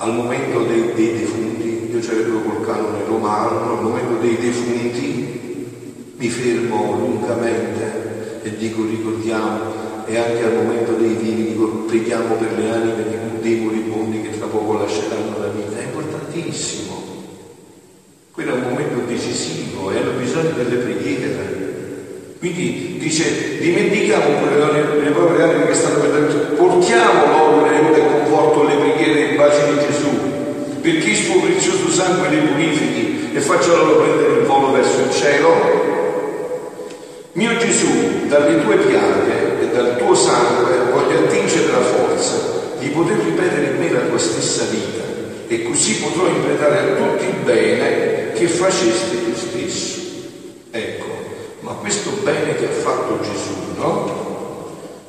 al 0.00 0.14
momento 0.14 0.64
momento 3.82 4.20
dei 4.20 4.36
defunti 4.36 5.38
mi 6.16 6.28
fermo 6.28 6.96
lungamente 6.98 8.40
e 8.42 8.56
dico 8.56 8.84
ricordiamo 8.84 10.04
e 10.06 10.16
anche 10.16 10.44
al 10.44 10.54
momento 10.54 10.92
dei 10.92 11.14
vivi 11.14 11.52
dico 11.52 11.66
preghiamo 11.86 12.34
per 12.34 12.58
le 12.58 12.70
anime 12.70 13.04
dei 13.40 13.56
moribondi 13.56 14.22
che 14.22 14.36
tra 14.36 14.46
poco 14.46 14.74
lasceranno 14.74 15.38
la 15.38 15.48
vita, 15.48 15.78
è 15.78 15.84
importantissimo. 15.84 17.02
Quello 18.32 18.52
è 18.52 18.54
un 18.54 18.62
momento 18.62 19.00
decisivo 19.06 19.90
e 19.90 19.96
hanno 19.98 20.18
bisogno 20.18 20.50
delle 20.50 20.76
preghiere. 20.76 21.68
Quindi 22.38 22.96
dice, 22.98 23.58
dimentichiamo 23.58 24.38
quelle 24.38 25.02
le 25.02 25.10
povere 25.10 25.42
anime 25.42 25.66
che 25.66 25.74
stanno 25.74 26.00
perdendo, 26.00 26.54
portiamo 26.54 27.26
loro 27.26 27.68
nel 27.68 28.06
conforto 28.06 28.64
le 28.64 28.76
preghiere 28.76 29.30
e 29.30 29.32
i 29.34 29.36
baci 29.36 29.60
di 29.72 29.80
Gesù, 29.86 30.08
perché 30.80 31.10
il 31.10 31.16
suo 31.16 31.40
prezioso 31.40 31.90
sangue 31.90 32.28
li 32.30 32.46
purifichi 32.46 33.09
e 33.32 33.40
faccia 33.40 33.74
loro 33.74 33.96
prendere 34.02 34.40
il 34.40 34.46
volo 34.46 34.72
verso 34.72 35.00
il 35.00 35.10
cielo 35.12 35.90
mio 37.32 37.56
Gesù, 37.58 38.26
dalle 38.26 38.60
tue 38.60 38.76
piaghe 38.76 39.60
e 39.62 39.68
dal 39.68 39.96
tuo 39.98 40.14
sangue 40.16 40.90
voglio 40.92 41.20
attingere 41.20 41.70
la 41.70 41.80
forza 41.80 42.74
di 42.80 42.88
poter 42.88 43.18
ripetere 43.18 43.66
in 43.66 43.78
me 43.78 43.92
la 43.92 44.00
tua 44.00 44.18
stessa 44.18 44.64
vita 44.64 45.04
e 45.46 45.62
così 45.62 46.00
potrò 46.00 46.26
impretare 46.26 46.78
a 46.78 46.94
tutti 46.96 47.24
il 47.26 47.44
bene 47.44 48.32
che 48.32 48.48
facesti 48.48 49.24
tu 49.24 49.34
stesso. 49.34 50.00
Ecco, 50.72 51.06
ma 51.60 51.72
questo 51.72 52.10
bene 52.24 52.56
che 52.56 52.66
ha 52.66 52.82
fatto 52.82 53.20
Gesù, 53.20 53.78
no? 53.78 54.18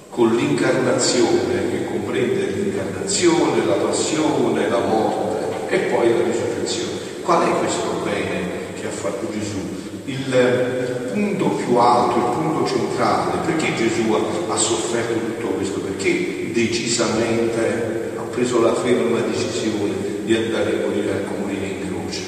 Con 0.10 0.36
l'incarnazione, 0.36 1.72
che 1.72 1.86
comprende 1.86 2.46
l'incarnazione, 2.46 3.66
la 3.66 3.74
passione, 3.74 4.70
la 4.70 4.80
morte 4.80 5.70
e 5.70 5.78
poi 5.80 6.12
la 6.12 6.24
risurrezione. 6.24 7.01
Qual 7.22 7.48
è 7.48 7.60
questo 7.60 8.02
bene 8.04 8.74
che 8.80 8.88
ha 8.88 8.92
fatto 8.92 9.28
Gesù? 9.32 9.82
il 10.06 11.10
punto 11.14 11.50
più 11.50 11.76
alto, 11.76 12.18
il 12.18 12.38
punto 12.38 12.68
centrale. 12.68 13.46
Perché 13.46 13.76
Gesù 13.76 14.12
ha, 14.12 14.54
ha 14.54 14.58
sofferto 14.58 15.14
tutto 15.14 15.48
questo? 15.56 15.80
Perché 15.80 16.52
decisamente 16.52 18.14
ha 18.18 18.22
preso 18.24 18.62
la 18.62 18.74
ferma 18.74 19.20
decisione 19.20 20.24
di 20.24 20.36
andare 20.36 20.84
a 20.84 20.88
morire, 20.88 21.12
a 21.12 21.40
morire 21.40 21.66
in 21.66 21.88
croce. 21.88 22.22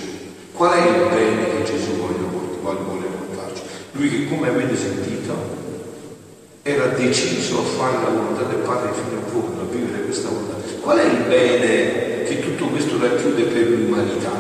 Qual 0.54 0.72
è 0.72 0.86
il 0.86 1.10
bene 1.10 1.58
che 1.58 1.72
Gesù 1.72 1.92
vuole, 1.96 2.14
portarci? 2.14 3.62
Lui 3.94 4.10
che, 4.10 4.28
come 4.28 4.50
avete 4.50 4.76
sentito, 4.76 5.62
era 6.62 6.88
deciso 6.88 7.60
a 7.60 7.64
fare 7.64 7.98
la 8.04 8.10
volontà 8.10 8.44
del 8.44 8.60
Padre 8.60 8.92
fino 8.94 9.20
in 9.20 9.26
fondo, 9.28 9.62
a 9.62 9.66
vivere 9.74 10.04
questa 10.04 10.30
volontà. 10.30 10.56
Qual 10.80 10.98
è 10.98 11.06
il 11.06 11.24
bene 11.28 12.24
che 12.24 12.40
tutto 12.42 12.68
questo 12.68 12.98
racchiude 13.00 13.44
per 13.44 13.68
l'umanità? 13.68 14.32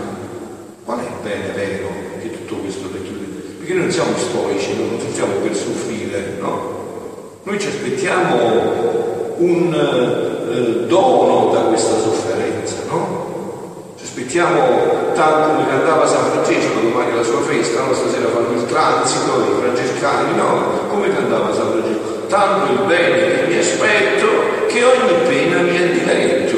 Qual 0.85 0.99
è 0.99 1.03
il 1.03 1.21
bene 1.21 1.51
vero 1.53 1.89
che 2.21 2.31
tutto 2.31 2.55
questo 2.57 2.89
racchiude? 2.91 3.23
Perché 3.23 3.73
noi 3.75 3.75
non 3.75 3.81
siamo 3.93 4.17
stoici, 4.17 4.75
non 4.75 4.97
facciamo 4.97 5.33
per 5.35 5.55
soffrire, 5.55 6.37
no? 6.39 7.41
Noi 7.43 7.59
ci 7.59 7.67
aspettiamo 7.67 9.35
un 9.37 9.71
eh, 9.71 10.87
dono 10.87 11.51
da 11.53 11.59
questa 11.69 11.99
sofferenza, 11.99 12.77
no? 12.89 13.93
Ci 13.95 14.03
aspettiamo 14.03 15.11
tanto 15.13 15.53
come 15.53 15.67
cantava 15.67 16.07
San 16.07 16.25
Francesco, 16.31 16.79
domani 16.81 17.11
è 17.11 17.15
la 17.15 17.23
sua 17.23 17.41
festa, 17.41 17.83
no? 17.83 17.93
stasera 17.93 18.29
fanno 18.29 18.55
il 18.55 18.65
transito, 18.65 19.31
i 19.41 19.61
francescani, 19.61 20.37
no? 20.37 20.89
Come 20.89 21.13
cantava 21.13 21.53
San 21.53 21.71
Francesco? 21.73 22.25
Tanto 22.29 22.71
il 22.73 22.79
bene 22.87 23.17
che 23.17 23.45
mi 23.47 23.57
aspetto 23.59 24.25
che 24.69 24.83
ogni 24.83 25.13
pena 25.27 25.61
mi 25.61 25.77
è 25.77 25.89
diletto. 25.89 26.57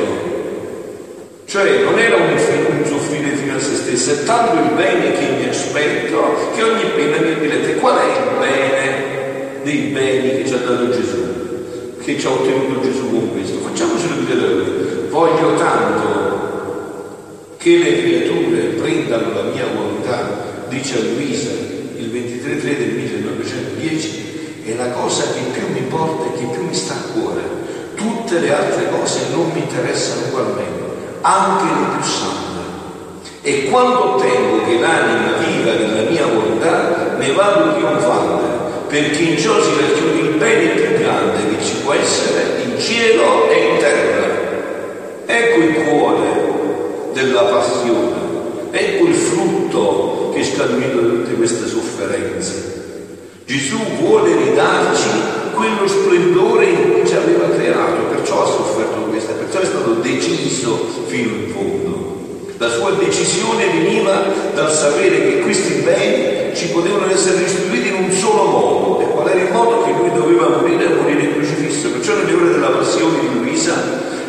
Cioè 1.44 1.84
non 1.84 2.00
era 2.00 2.16
un, 2.16 2.32
un 2.32 2.85
soffrire 3.06 3.36
fino 3.36 3.56
a 3.56 3.60
se 3.60 3.76
stesso, 3.76 4.12
è 4.12 4.24
tanto 4.24 4.56
il 4.56 4.72
bene 4.76 5.12
che 5.14 5.30
mi 5.38 5.48
aspetto 5.48 6.52
che 6.56 6.64
ogni 6.64 6.90
pena 6.96 7.18
mi 7.20 7.40
direte 7.40 7.76
qual 7.76 7.98
è 7.98 8.06
il 8.06 8.38
bene 8.40 9.64
dei 9.64 9.92
beni 9.94 10.38
che 10.38 10.48
ci 10.48 10.54
ha 10.54 10.58
dato 10.58 10.90
Gesù, 10.90 11.98
che 12.04 12.20
ci 12.20 12.26
ha 12.26 12.32
ottenuto 12.32 12.82
Gesù 12.82 13.10
con 13.12 13.32
questo. 13.32 13.60
Facciamocelo 13.60 14.16
dire 14.22 14.48
lui. 14.48 14.64
Voglio 15.10 15.54
tanto 15.56 17.54
che 17.58 17.78
le 17.78 18.02
creature 18.02 18.62
prendano 18.82 19.34
la 19.34 19.44
mia 19.44 19.66
volontà, 19.74 20.66
dice 20.70 21.00
Luisa 21.02 21.52
il 21.98 22.10
23 22.10 22.78
del 22.78 22.94
1910, 22.94 24.64
è 24.66 24.76
la 24.76 24.90
cosa 24.90 25.24
che 25.24 25.42
più 25.52 25.68
mi 25.72 25.80
importa 25.80 26.34
e 26.34 26.38
che 26.40 26.46
più 26.46 26.64
mi 26.64 26.74
sta 26.74 26.94
a 26.94 27.12
cuore. 27.14 27.42
Tutte 27.96 28.40
le 28.40 28.54
altre 28.54 28.90
cose 28.90 29.20
non 29.32 29.52
mi 29.54 29.60
interessano 29.60 30.28
ugualmente 30.28 30.84
anche 31.22 31.64
le 31.64 31.96
più 31.96 32.04
sante. 32.04 32.45
E 33.48 33.66
quando 33.66 34.16
ottengo 34.16 34.66
che 34.66 34.80
l'anima 34.80 35.38
viva 35.38 35.74
nella 35.74 36.10
mia 36.10 36.26
volontà, 36.26 37.16
ne 37.16 37.32
vado 37.34 37.76
trionfante, 37.76 38.44
perché 38.88 39.22
in 39.22 39.38
ciò 39.38 39.62
si 39.62 39.70
racchiude 39.80 40.30
il 40.30 40.36
bene 40.38 40.70
più 40.70 40.98
grande 40.98 41.56
che 41.56 41.64
ci 41.64 41.76
può 41.84 41.94
essere 41.94 42.64
in 42.64 42.80
cielo 42.80 43.48
e 43.48 43.68
in 43.68 43.78
terra. 43.78 44.24
Ecco 45.28 45.60
il 45.60 45.76
cuore 45.76 46.28
della 47.14 47.44
passione, 47.44 48.16
ecco 48.72 49.06
il 49.06 49.14
frutto 49.14 50.32
che 50.34 50.44
scaturito 50.44 51.02
da 51.02 51.08
tutte 51.08 51.34
queste 51.36 51.68
sofferenze. 51.68 53.04
Gesù 53.46 53.78
vuole 54.00 54.36
ridarci 54.38 55.08
quello 55.54 55.88
splendore 55.88 56.66
in 56.66 56.94
cui 56.94 57.08
ci 57.08 57.14
aveva 57.14 57.48
creato, 57.50 58.06
perciò 58.10 58.42
ha 58.42 58.48
sofferto 58.48 59.02
questa, 59.02 59.34
perciò 59.34 59.60
è 59.60 59.66
stato 59.66 59.92
deciso 60.02 60.88
fino 61.06 61.30
in 61.30 61.54
fondo. 61.54 62.05
La 62.58 62.70
sua 62.70 62.92
decisione 62.92 63.66
veniva 63.68 64.24
dal 64.54 64.72
sapere 64.72 65.22
che 65.22 65.40
questi 65.42 65.82
beni 65.82 66.56
ci 66.56 66.70
potevano 66.70 67.12
essere 67.12 67.40
restituiti 67.40 67.90
in 67.90 68.06
un 68.06 68.12
solo 68.12 68.44
modo. 68.44 69.02
E 69.02 69.12
qual 69.12 69.28
era 69.28 69.42
il 69.42 69.52
modo 69.52 69.84
che 69.84 69.92
lui 69.92 70.12
doveva 70.14 70.48
morire? 70.48 70.88
Morire 70.88 71.34
crocifisso. 71.34 71.90
Perciò 71.90 72.16
nelle 72.16 72.34
ore 72.34 72.52
della 72.52 72.70
passione 72.70 73.20
di 73.20 73.40
Luisa, 73.40 73.74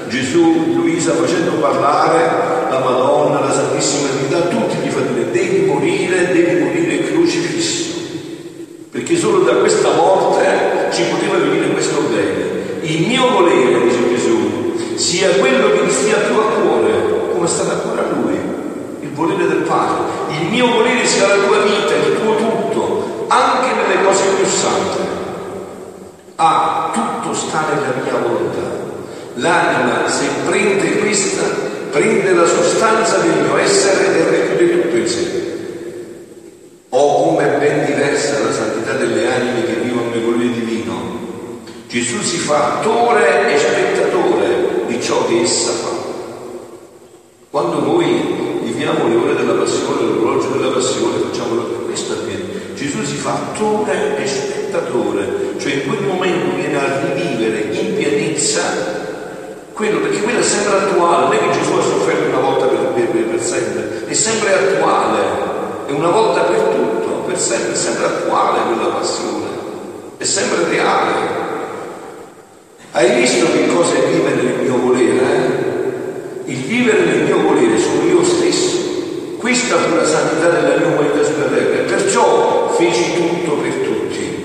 Gesù, 0.08 0.74
Luisa 0.74 1.12
facendo 1.12 1.52
parlare 1.52 2.68
la 2.70 2.80
Madonna, 2.80 3.40
la 3.40 3.52
Santissima 3.52 4.08
Trinità, 4.08 4.48
tutti 4.48 4.76
gli 4.76 4.90
fa 4.90 5.00
dire 5.00 5.30
devi 5.30 5.66
morire, 5.66 6.32
devi 6.32 6.64
morire 6.64 7.04
crocifisso. 7.04 7.94
Perché 8.90 9.16
solo 9.16 9.44
da 9.44 9.54
questa 9.56 9.92
morte 9.92 10.88
ci 10.90 11.02
poteva 11.10 11.36
venire 11.36 11.70
questo 11.70 12.00
bene. 12.10 12.54
Il 12.80 13.06
mio 13.06 13.28
volere, 13.30 13.82
dice 13.82 14.08
Gesù, 14.08 14.74
sia 14.94 15.28
quello 15.38 15.72
che 15.72 15.86
ti 15.86 15.92
stia 15.92 16.16
più 16.16 16.36
a 16.36 16.44
cuore, 16.44 17.30
come 17.32 17.46
sta 17.46 17.62
a 17.64 17.76
cuore 17.76 18.00
a 18.00 18.14
Lui, 18.14 18.38
il 19.00 19.05
volere 19.16 19.48
del 19.48 19.62
Padre. 19.62 20.04
Il 20.38 20.48
mio 20.48 20.68
volere 20.68 21.04
sia 21.04 21.26
la 21.26 21.42
tua 21.44 21.58
vita, 21.62 21.94
il 21.94 22.20
tuo 22.20 22.36
tutto, 22.36 23.26
anche 23.26 23.68
nelle 23.74 24.04
cose 24.04 24.22
più 24.36 24.46
sante. 24.46 25.14
Ah, 26.36 26.90
tutto 26.92 27.34
sta 27.34 27.64
nella 27.72 27.96
L'anima, 29.38 30.08
se 30.08 30.28
prende 30.46 30.98
questa, 30.98 31.42
prende 31.90 32.32
la 32.32 32.46
sostanza 32.46 33.18
del 33.18 33.42
mio 33.42 33.58
essere 33.58 34.16
e 34.16 34.30
racchiude 34.30 34.82
tutto 34.82 34.96
in 34.96 35.06
sé. 35.06 35.44
O 36.88 37.24
come 37.24 37.56
è 37.56 37.58
ben 37.58 37.84
diversa 37.84 38.38
la 38.38 38.52
santità 38.52 38.92
delle 38.92 39.30
anime 39.30 39.64
che 39.64 39.74
vivono 39.82 40.08
nel 40.08 40.22
volere 40.22 40.52
divino. 40.52 40.94
Gesù 41.86 42.22
si 42.22 42.38
fa 42.38 42.78
attore 42.78 43.52
e 43.52 43.58
spettatore 43.58 44.84
di 44.86 45.02
ciò 45.02 45.26
che 45.26 45.42
essa 45.42 45.72
fa. 45.72 45.94
Quando 47.50 47.80
noi 47.80 48.60
viviamo 48.62 49.08
le 49.08 49.16
ore 49.16 49.34
della 49.34 49.60
passione, 49.60 50.02
l'orologio 50.02 50.48
della 50.56 50.72
passione, 50.72 51.18
facciamo 51.30 51.60
questo 51.84 52.12
avviene. 52.14 52.74
Gesù 52.96 53.04
si 53.04 53.16
fa 53.16 53.34
attore 53.34 54.16
e 54.16 54.26
spettatore, 54.26 55.28
cioè 55.58 55.72
in 55.72 55.86
quel 55.86 56.00
momento 56.00 56.56
viene 56.56 56.78
a 56.78 57.00
rivivere 57.02 57.68
in 57.72 57.94
pienezza 57.94 58.62
quello, 59.74 59.98
perché 60.00 60.22
quello 60.22 60.38
è 60.38 60.42
sempre 60.42 60.76
attuale, 60.78 61.24
non 61.24 61.34
è 61.34 61.38
che 61.38 61.58
Gesù 61.58 61.72
ha 61.72 61.82
sofferto 61.82 62.28
una 62.28 62.40
volta 62.40 62.64
per, 62.66 62.78
per, 62.94 63.24
per 63.24 63.40
sempre, 63.42 64.06
è 64.06 64.14
sempre 64.14 64.54
attuale, 64.54 65.18
è 65.86 65.92
una 65.92 66.08
volta 66.08 66.40
per 66.42 66.58
tutto, 66.58 67.08
per 67.26 67.38
sempre, 67.38 67.72
è 67.72 67.76
sempre 67.76 68.06
attuale 68.06 68.60
quella 68.72 68.94
passione, 68.94 69.46
è 70.16 70.24
sempre 70.24 70.68
reale. 70.70 71.44
Hai 72.92 73.20
visto 73.20 73.44
che 73.52 73.66
cosa 73.66 73.92
è 73.92 74.06
vivere 74.06 74.36
nel 74.36 74.60
mio 74.62 74.78
volere? 74.78 75.20
Eh? 75.20 76.50
Il 76.50 76.62
vivere 76.62 77.04
nel 77.04 77.24
mio 77.24 77.42
volere 77.42 77.78
sono 77.78 78.02
io 78.04 78.24
stesso. 78.24 78.84
Questa 79.36 79.76
fu 79.76 79.94
la 79.94 80.06
santità 80.06 80.48
della 80.48 80.76
mia 80.76 80.86
umanità 80.86 81.22
sulla 81.22 81.44
terra, 81.44 81.84
perciò 81.84 82.65
feci 82.76 83.14
tutto 83.14 83.54
per 83.54 83.72
tutti. 83.72 84.44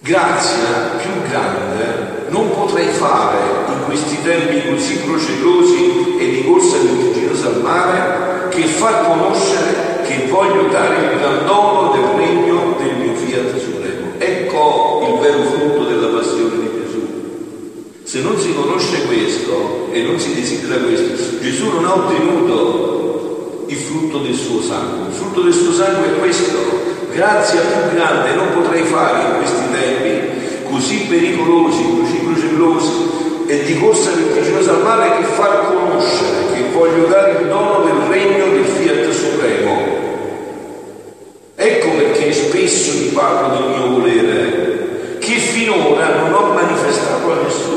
Grazia 0.00 0.96
più 0.98 1.28
grande 1.28 2.24
non 2.28 2.50
potrei 2.50 2.88
fare 2.88 3.38
in 3.68 3.84
questi 3.84 4.20
tempi 4.22 4.68
così 4.68 4.98
procedosi 4.98 6.16
e 6.18 6.30
di 6.30 6.44
corsa 6.44 6.76
vertiginosa 6.78 7.46
al 7.46 7.60
mare 7.60 8.48
che 8.48 8.62
far 8.62 9.06
conoscere 9.06 10.02
che 10.04 10.26
voglio 10.28 10.68
dare 10.68 10.96
il 10.96 11.18
gran 11.18 11.44
dono 11.46 11.92
del 11.92 12.26
regno 12.26 12.76
del 12.78 12.96
mio 12.96 13.14
fiat 13.14 13.58
supremo. 13.58 14.12
Ecco 14.18 15.06
il 15.08 15.20
vero 15.20 15.42
frutto 15.42 15.84
della 15.84 16.08
passione 16.08 16.56
di 16.58 16.70
Gesù. 16.82 18.02
Se 18.02 18.20
non 18.20 18.38
si 18.38 18.54
conosce 18.54 19.06
questo 19.06 19.88
e 19.92 20.02
non 20.02 20.18
si 20.18 20.34
desidera 20.34 20.82
questo, 20.82 21.40
Gesù 21.40 21.68
non 21.70 21.84
ha 21.84 21.94
ottenuto 21.94 23.64
il 23.68 23.76
frutto 24.14 24.18
del 24.18 24.34
suo 24.34 24.62
sangue. 24.62 25.08
Il 25.08 25.14
frutto 25.14 25.40
del 25.40 25.52
suo 25.52 25.72
sangue 25.72 26.06
è 26.06 26.18
questo. 26.18 26.82
Grazia 27.10 27.60
più 27.60 27.96
grande 27.96 28.34
non 28.34 28.52
potrei 28.52 28.84
fare 28.84 29.28
in 29.28 29.36
questi 29.38 29.62
tempi 29.72 30.32
così 30.70 31.06
pericolosi, 31.08 31.82
così 31.98 32.18
brucellosi 32.18 32.92
e 33.46 33.64
di 33.64 33.78
corsa 33.78 34.10
vertiginosa 34.10 34.72
al 34.72 34.82
mare 34.82 35.16
che 35.18 35.24
far 35.24 35.66
conoscere 35.66 36.52
che 36.54 36.70
voglio 36.72 37.06
dare 37.06 37.40
il 37.40 37.48
dono 37.48 37.84
del 37.84 38.08
regno 38.08 38.46
del 38.52 38.64
Fiat 38.64 39.10
Supremo. 39.10 39.82
Ecco 41.56 41.88
perché 41.90 42.32
spesso 42.32 42.92
ti 42.92 43.10
parlo 43.14 43.56
del 43.56 43.68
mio 43.68 43.98
volere, 43.98 45.18
che 45.18 45.34
finora 45.34 46.16
non 46.16 46.32
ho 46.32 46.52
manifestato 46.52 47.32
a 47.32 47.42
nessuno. 47.42 47.74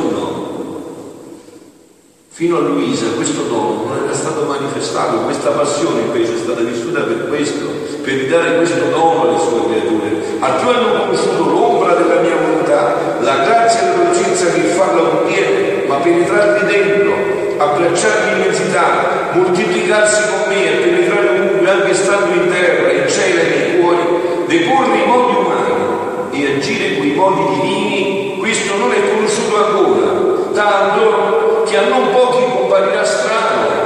Fino 2.38 2.58
a 2.58 2.60
Luisa 2.60 3.08
questo 3.16 3.50
dono 3.50 3.86
non 3.88 4.04
era 4.04 4.14
stato 4.14 4.44
manifestato, 4.44 5.22
questa 5.22 5.50
passione 5.50 6.02
invece 6.02 6.36
è 6.36 6.38
stata 6.38 6.62
vissuta 6.62 7.00
per 7.00 7.30
questo, 7.30 7.66
per 8.04 8.14
ridare 8.14 8.58
questo 8.58 8.90
dono 8.92 9.24
alle 9.24 9.40
sue 9.40 9.66
creature. 9.66 10.38
Al 10.38 10.60
più 10.60 10.70
hanno 10.70 11.00
conosciuto 11.02 11.50
l'ombra 11.50 11.96
della 11.96 12.22
mia 12.22 12.36
volontà, 12.36 13.18
la 13.22 13.38
grazia 13.38 13.82
e 13.82 13.86
la 13.88 14.04
dolcezza 14.04 14.52
che 14.52 14.62
farla 14.78 15.02
contiene, 15.02 15.88
ma 15.88 15.96
penetrarvi 15.96 16.66
dentro, 16.68 17.14
abbracciarvi 17.58 18.32
immensità, 18.40 19.32
moltiplicarsi 19.34 20.22
con 20.30 20.54
me 20.54 20.64
e 20.64 20.76
penetrare 20.76 21.30
ovunque, 21.40 21.70
anche 21.72 21.94
stando 21.96 22.36
in 22.36 22.52
terra, 22.52 22.92
in 22.92 23.10
cielo 23.10 23.40
e 23.40 23.50
nei 23.50 23.80
cuori, 23.80 24.04
deporre 24.46 24.96
i 24.96 25.08
modi 25.08 25.34
umani 25.38 26.44
e 26.44 26.56
agire 26.56 26.98
con 26.98 27.08
i 27.08 27.14
modi 27.16 27.42
divini, 27.56 28.38
questo 28.38 28.78
non 28.78 28.92
è 28.92 29.10
conosciuto 29.10 29.66
ancora, 29.66 30.52
tanto 30.54 31.47
che 31.68 31.78
a 31.78 31.88
non 31.88 32.12
pochi 32.12 32.44
comparirà 32.52 33.04
strano. 33.04 33.86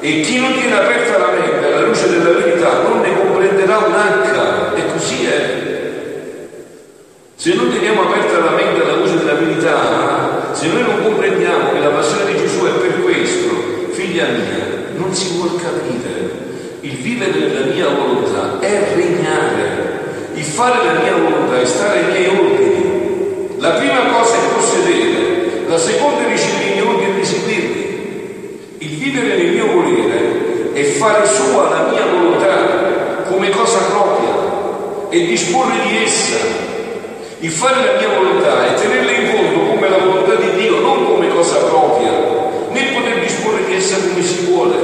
E 0.00 0.20
chi 0.20 0.40
non 0.40 0.52
tiene 0.54 0.74
aperta 0.74 1.18
la 1.18 1.32
mente 1.32 1.66
alla 1.66 1.86
luce 1.86 2.08
della 2.08 2.38
verità 2.38 2.82
non 2.82 3.00
ne 3.00 3.14
comprenderà 3.16 3.78
un 3.78 3.92
H, 3.92 4.78
e 4.78 4.92
così 4.92 5.24
è. 5.26 5.68
Se 7.34 7.54
non 7.54 7.70
teniamo 7.70 8.02
aperta 8.02 8.38
la 8.38 8.50
mente 8.50 8.82
alla 8.82 8.96
luce 8.96 9.18
della 9.18 9.34
verità, 9.34 10.52
se 10.52 10.68
noi 10.68 10.82
non 10.82 11.02
comprendiamo 11.02 11.72
che 11.72 11.78
la 11.78 11.88
passione 11.88 12.32
di 12.32 12.38
Gesù 12.38 12.64
è 12.66 12.70
per 12.70 13.02
questo, 13.02 13.48
figlia 13.92 14.26
mia, 14.26 14.92
non 14.96 15.14
si 15.14 15.36
vuol 15.36 15.60
capire. 15.60 16.38
Il 16.80 16.96
vivere 16.96 17.38
nella 17.38 17.66
mia 17.66 17.88
volontà 17.88 18.58
è 18.60 18.92
regnare. 18.94 19.88
Il 20.34 20.44
fare 20.44 20.84
la 20.84 21.00
mia 21.00 21.14
volontà 21.14 21.60
è 21.60 21.64
stare 21.64 21.98
ai 21.98 22.04
miei 22.10 22.26
ordini. 22.26 23.56
La 23.58 23.72
prima 23.72 24.06
cosa 24.12 24.36
è 24.36 24.54
possedere, 24.54 25.66
la 25.68 25.78
seconda 25.78 26.26
è 26.26 26.30
ricevere 26.30 26.64
i 26.64 26.72
miei 26.72 26.86
ordini 26.86 27.18
e 27.18 27.20
eseguirli. 27.20 27.88
Il 28.82 28.96
vivere 28.96 29.36
nel 29.36 29.52
mio 29.52 29.66
volere 29.66 30.72
è 30.72 30.82
fare 30.84 31.26
sua 31.26 31.68
la 31.68 31.90
mia 31.92 32.06
volontà 32.06 33.24
come 33.28 33.50
cosa 33.50 33.76
propria 33.90 35.08
e 35.10 35.26
disporre 35.26 35.74
di 35.86 36.02
essa. 36.02 36.38
Il 37.40 37.50
fare 37.50 37.84
la 37.84 37.98
mia 37.98 38.08
volontà 38.08 38.64
è 38.64 38.80
tenerla 38.80 39.10
in 39.10 39.32
conto 39.32 39.66
come 39.66 39.86
la 39.86 39.98
volontà 39.98 40.34
di 40.36 40.62
Dio, 40.62 40.80
non 40.80 41.04
come 41.04 41.28
cosa 41.28 41.56
propria, 41.56 42.10
né 42.70 42.92
poter 42.94 43.20
disporre 43.20 43.66
di 43.66 43.74
essa 43.74 43.98
come 43.98 44.22
si 44.22 44.46
vuole. 44.46 44.76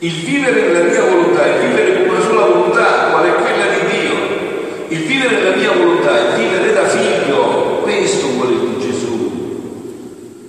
Il 0.00 0.12
vivere 0.12 0.62
nella 0.62 0.90
mia 0.90 1.04
volontà 1.04 1.44
è 1.44 1.60
vivere 1.64 1.94
con 1.94 2.16
una 2.16 2.24
sola 2.24 2.46
volontà, 2.46 3.10
qual 3.12 3.24
è 3.24 3.34
quella 3.34 3.66
di 3.66 3.96
Dio. 3.96 4.14
Il 4.88 5.04
vivere 5.04 5.36
nella 5.36 5.56
mia 5.56 5.70
volontà 5.70 6.18
è 6.18 6.40
vivere 6.40 6.72
da 6.72 6.88
figlio, 6.88 7.82
questo 7.84 8.26
vuole 8.30 8.80
Gesù. 8.80 9.22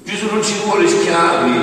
Gesù 0.03 0.25
non 0.31 0.43
ci 0.43 0.55
vuole 0.65 0.87
schiavi, 1.03 1.59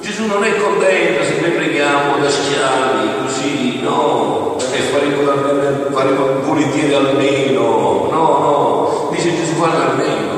Gesù 0.00 0.26
non 0.26 0.44
è 0.44 0.56
contento 0.56 1.24
se 1.24 1.40
noi 1.40 1.50
preghiamo 1.50 2.18
da 2.18 2.30
schiavi, 2.30 3.08
così, 3.24 3.80
no, 3.82 4.56
e 4.72 4.78
faremo, 4.78 5.90
faremo 5.90 6.40
volentieri 6.44 6.94
almeno, 6.94 8.06
no, 8.10 8.38
no, 8.38 9.08
dice 9.10 9.34
Gesù 9.34 9.54
farà 9.54 9.90
almeno. 9.90 10.36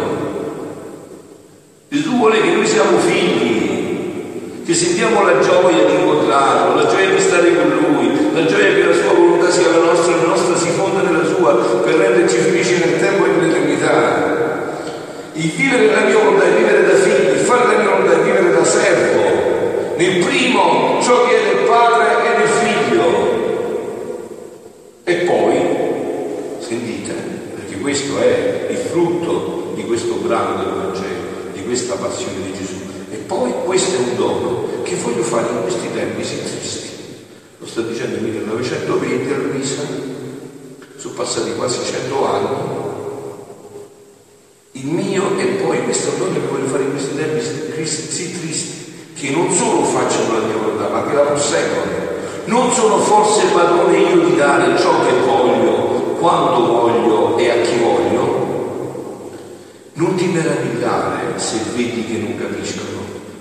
Gesù 1.90 2.16
vuole 2.16 2.40
che 2.40 2.50
noi 2.50 2.66
siamo 2.66 2.98
figli, 2.98 4.64
che 4.64 4.74
sentiamo 4.74 5.22
la 5.22 5.38
gioia 5.40 5.84
di 5.84 5.94
incontrarlo, 5.94 6.76
la 6.76 6.88
gioia 6.88 7.10
di 7.10 7.20
stare 7.20 7.54
con 7.54 7.68
lui, 7.68 8.32
la 8.32 8.46
gioia 8.46 8.74
che 8.74 8.84
la 8.84 8.94
sua 8.94 9.12
volontà 9.12 9.50
sia 9.50 9.68
la 9.68 9.84
nostra, 9.84 10.16
la 10.16 10.28
nostra 10.28 10.56
si 10.56 10.68
fonda 10.70 11.02
nella 11.02 11.26
sua 11.26 11.54
per 11.84 11.96
renderci 11.96 12.36
felici 12.36 12.78
nel 12.78 12.98
tempo 12.98 13.26
e 13.26 13.28
nell'eternità. 13.28 14.38
Il 15.34 15.50
vivere 15.50 15.94
la 15.94 16.00
mia 16.02 16.18
volontà 16.18 16.44
è 16.44 16.54
vivere 16.54 16.86
da 16.86 16.94
figli, 16.94 17.29
mia 17.66 17.90
volontà 17.90 18.12
è 18.12 18.22
vivere 18.22 18.52
da 18.52 18.64
servo. 18.64 19.96
Nel 19.96 20.24
primo 20.24 20.98
ciò 21.02 21.26
che 21.26 21.40
è 21.40 21.54
del 21.54 21.66
padre 21.66 22.06
e 22.24 22.36
del 22.38 22.48
figlio. 22.48 23.28
E 25.04 25.14
poi, 25.26 26.60
sentite, 26.60 27.12
perché 27.54 27.78
questo 27.78 28.18
è 28.18 28.68
il 28.70 28.76
frutto 28.76 29.72
di 29.74 29.84
questo 29.84 30.14
brano 30.14 30.62
del 30.62 30.72
Vangelo, 30.72 31.52
di 31.52 31.64
questa 31.64 31.94
passione 31.96 32.42
di 32.44 32.52
Gesù. 32.56 32.76
E 33.10 33.16
poi 33.16 33.52
questo 33.64 33.96
è 33.96 33.98
un 33.98 34.16
dono 34.16 34.68
che 34.82 34.94
voglio 34.96 35.22
fare 35.22 35.48
in 35.48 35.62
questi 35.62 35.92
tempi 35.92 36.24
sì. 36.24 36.38
Lo 37.58 37.66
sta 37.66 37.82
dicendo 37.82 38.14
nel 38.14 38.24
1920 38.24 39.32
a 39.32 39.36
Luisa, 39.36 39.82
sono 40.96 41.14
passati 41.14 41.54
quasi 41.54 41.84
cento 41.84 42.26
anni, 42.26 42.88
il 44.72 44.86
mio 44.86 45.38
e 45.38 45.44
poi 45.62 45.82
questo 45.84 46.12
dono 46.16 46.32
che 46.32 46.38
voglio 46.50 46.66
fare 46.66 46.84
in 46.84 46.90
questi 46.90 47.16
tempi 47.80 47.86
sì 47.86 48.38
tristi, 48.38 48.92
che 49.14 49.30
non 49.30 49.50
solo 49.52 49.84
facciano 49.84 50.38
la 50.38 50.46
mia 50.46 50.56
volontà, 50.56 50.88
ma 50.88 51.06
che 51.06 51.14
la 51.14 51.22
posseggono. 51.22 52.08
Non 52.44 52.72
sono 52.72 52.98
forse 52.98 53.46
padrone 53.52 53.98
io 53.98 54.24
di 54.24 54.36
dare 54.36 54.78
ciò 54.78 55.00
che 55.04 55.12
voglio, 55.24 56.16
quando 56.18 56.66
voglio 56.66 57.38
e 57.38 57.50
a 57.50 57.60
chi 57.62 57.78
voglio? 57.78 59.30
Non 59.94 60.14
ti 60.16 60.26
meravigliare 60.26 61.38
se 61.38 61.58
vedi 61.74 62.04
che 62.06 62.18
non 62.18 62.36
capiscono. 62.36 62.98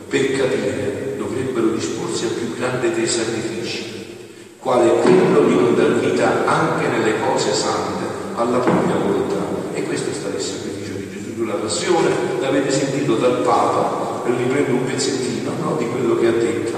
Per 0.07 0.31
capire 0.37 1.15
dovrebbero 1.17 1.67
disporsi 1.67 2.25
a 2.25 2.29
più 2.29 2.55
grande 2.57 2.93
dei 2.93 3.07
sacrifici, 3.07 4.17
quale 4.59 4.85
è 4.85 4.99
quello 5.01 5.41
di 5.41 5.53
non 5.53 5.75
dar 5.75 5.99
vita 5.99 6.45
anche 6.45 6.87
nelle 6.87 7.13
cose 7.25 7.53
sante 7.53 8.03
alla 8.35 8.57
propria 8.57 8.95
volontà. 8.95 9.37
E 9.73 9.83
questo 9.83 10.11
sta 10.13 10.29
il 10.35 10.41
sacrificio 10.41 10.93
di 10.93 11.09
Gesù 11.13 11.35
sulla 11.35 11.53
passione, 11.53 12.09
l'avete 12.41 12.71
sentito 12.71 13.15
dal 13.15 13.41
Papa, 13.43 14.08
e 14.33 14.37
riprendo 14.37 14.75
un 14.75 14.85
pezzettino 14.85 15.51
no, 15.61 15.75
di 15.77 15.87
quello 15.87 16.17
che 16.17 16.27
ha 16.27 16.31
detto. 16.31 16.77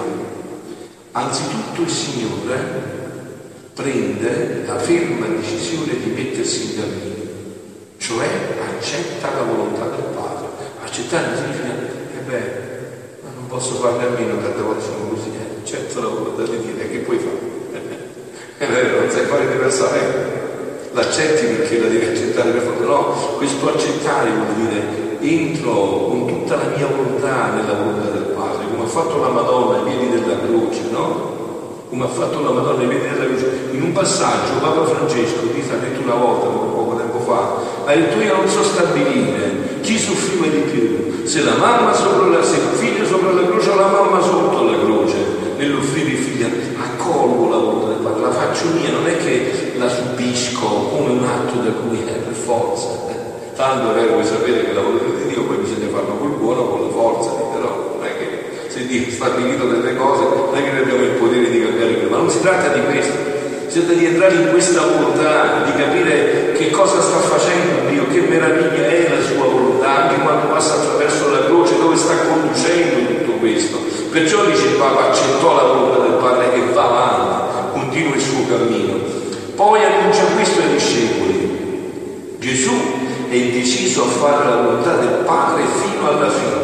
Anzitutto 1.13 1.81
il 1.81 1.89
Signore 1.89 2.89
prende 3.73 4.63
la 4.65 4.77
ferma 4.77 5.27
decisione 5.27 5.97
di 6.01 6.09
mettersi 6.11 6.63
in 6.63 6.75
cammino, 6.75 7.29
cioè 7.97 8.27
accetta 8.77 9.29
la 9.33 9.43
volontà 9.43 9.85
del 9.87 10.05
Padre. 10.15 10.47
Accettare 10.83 11.35
significa, 11.35 11.67
e 11.67 12.17
eh 12.17 12.21
beh, 12.25 13.23
ma 13.23 13.29
non 13.35 13.47
posso 13.47 13.75
farne 13.75 14.05
a 14.05 14.09
meno, 14.09 14.41
tante 14.41 14.61
volte 14.61 14.83
sono 14.83 15.09
così, 15.09 15.29
eh, 15.29 15.65
certo 15.65 16.01
la 16.01 16.07
volontà 16.07 16.43
di 16.43 16.59
Dio, 16.59 16.89
che 16.89 16.97
puoi 16.99 17.17
fare? 17.17 17.49
È 18.57 18.67
vero, 18.67 19.01
non 19.01 19.09
sai 19.09 19.25
fare 19.25 19.47
diversamente. 19.49 20.39
L'accetti 20.93 21.45
perché 21.45 21.79
la 21.79 21.87
devi 21.87 22.05
accettare 22.05 22.51
per 22.51 22.61
forza. 22.61 22.83
No, 22.83 23.35
questo 23.37 23.69
accettare 23.69 24.29
vuol 24.29 24.53
dire 24.55 25.00
entro 25.21 26.07
con 26.09 26.25
tutta 26.25 26.55
la 26.55 26.75
mia 26.75 26.87
volontà 26.87 27.51
nella 27.53 27.73
volontà 27.73 28.09
del 28.09 28.33
Padre, 28.35 28.65
come 28.69 28.83
ha 28.83 28.87
fatto 28.87 29.21
la 29.21 29.29
Madonna 29.29 29.77
ai 29.77 29.83
piedi 29.83 30.09
della 30.09 30.39
croce, 30.39 30.81
no? 30.91 31.39
Come 31.89 32.05
ha 32.05 32.07
fatto 32.07 32.41
la 32.41 32.49
Madonna 32.49 32.81
ai 32.81 32.87
piedi 32.87 33.07
della 33.07 33.25
croce. 33.25 33.69
In 33.71 33.83
un 33.83 33.91
passaggio 33.91 34.59
Papa 34.59 34.85
Francesco, 34.85 35.47
ti 35.53 35.61
ha 35.69 35.77
detto 35.77 36.01
una 36.01 36.15
volta, 36.15 36.47
poco 36.47 36.95
tempo 36.95 37.19
fa, 37.19 37.55
ha 37.85 37.95
detto 37.95 38.19
io 38.19 38.35
non 38.35 38.47
so 38.47 38.63
stabilire 38.63 39.79
chi 39.81 39.97
soffriva 39.97 40.47
di 40.47 40.61
più, 40.71 41.25
se 41.25 41.43
la 41.43 41.55
mamma 41.55 41.93
sopra 41.93 42.27
la, 42.27 42.43
se 42.43 42.55
il 42.55 42.77
figlio 42.77 43.05
sopra 43.05 43.31
la 43.31 43.45
croce 43.45 43.69
o 43.69 43.75
la 43.75 43.87
mamma 43.87 44.21
sotto 44.21 44.63
la 44.63 44.79
croce, 44.79 45.15
nell'offrire 45.57 46.09
il 46.09 46.17
figlio, 46.17 46.47
accolgo 46.77 47.49
la 47.49 47.57
volontà 47.57 47.87
del 47.89 47.97
Padre, 47.97 48.21
la 48.21 48.31
faccio 48.31 48.65
mia, 48.73 48.91
non 48.91 49.07
è 49.07 49.17
che 49.17 49.73
la 49.77 49.87
subisco 49.87 50.65
come 50.65 51.11
un 51.11 51.23
atto 51.23 51.59
da 51.59 51.69
cui 51.69 51.99
è 51.99 52.11
per 52.11 52.33
forza. 52.33 53.30
Tanto 53.61 53.93
vero, 53.93 54.15
voi 54.15 54.25
sapete 54.25 54.65
che 54.65 54.73
la 54.73 54.81
volontà 54.81 55.05
di 55.21 55.27
Dio 55.29 55.43
poi 55.43 55.57
bisogna 55.57 55.85
farlo 55.93 56.17
col 56.17 56.31
buono, 56.31 56.63
con 56.65 56.81
la 56.81 56.89
forza, 56.89 57.29
però 57.53 57.93
non 57.93 58.03
è 58.03 58.17
che 58.17 58.69
se 58.69 58.87
Dio 58.87 59.05
ha 59.05 59.11
stabilito 59.11 59.67
delle 59.67 59.95
cose, 59.95 60.23
non 60.23 60.49
è 60.55 60.63
che 60.63 60.71
noi 60.71 60.81
abbiamo 60.81 61.03
il 61.03 61.11
potere 61.21 61.47
di 61.51 61.61
cambiare, 61.61 62.07
ma 62.09 62.17
non 62.17 62.29
si 62.31 62.41
tratta 62.41 62.73
di 62.73 62.81
questo 62.85 63.13
si 63.67 63.85
tratta 63.85 63.93
di 63.93 64.05
entrare 64.05 64.33
in 64.33 64.49
questa 64.49 64.81
volontà, 64.81 65.61
di 65.63 65.73
capire 65.73 66.53
che 66.53 66.71
cosa 66.71 67.01
sta 67.01 67.17
facendo 67.17 67.87
Dio, 67.87 68.07
che 68.07 68.21
meraviglia 68.21 68.83
è 68.83 69.15
la 69.15 69.21
sua 69.21 69.45
volontà, 69.45 70.09
anche 70.09 70.21
quando 70.23 70.47
passa 70.47 70.73
attraverso 70.73 71.29
la 71.29 71.45
croce, 71.45 71.77
dove 71.77 71.95
sta 71.97 72.15
conducendo 72.17 73.13
tutto 73.13 73.31
questo. 73.33 73.77
Perciò 74.09 74.43
dice 74.43 74.69
il 74.69 74.75
Papa, 74.79 75.09
accettò 75.11 75.55
la 75.55 75.71
volontà 75.71 75.99
del 75.99 76.17
Padre 76.19 76.53
e 76.55 76.73
va 76.73 76.83
avanti, 76.83 77.79
continua 77.79 78.15
il 78.15 78.21
suo 78.21 78.43
cammino. 78.49 78.93
Poi 79.53 79.83
annuncia 79.83 80.23
questo 80.33 80.61
ai 80.61 80.71
discepoli. 80.71 81.59
Gesù 82.39 83.00
è 83.31 83.39
deciso 83.49 84.03
a 84.03 84.07
fare 84.07 84.45
la 84.45 84.55
volontà 84.57 84.95
del 84.97 85.23
Padre 85.25 85.63
fino 85.63 86.09
alla 86.09 86.29
fine. 86.29 86.59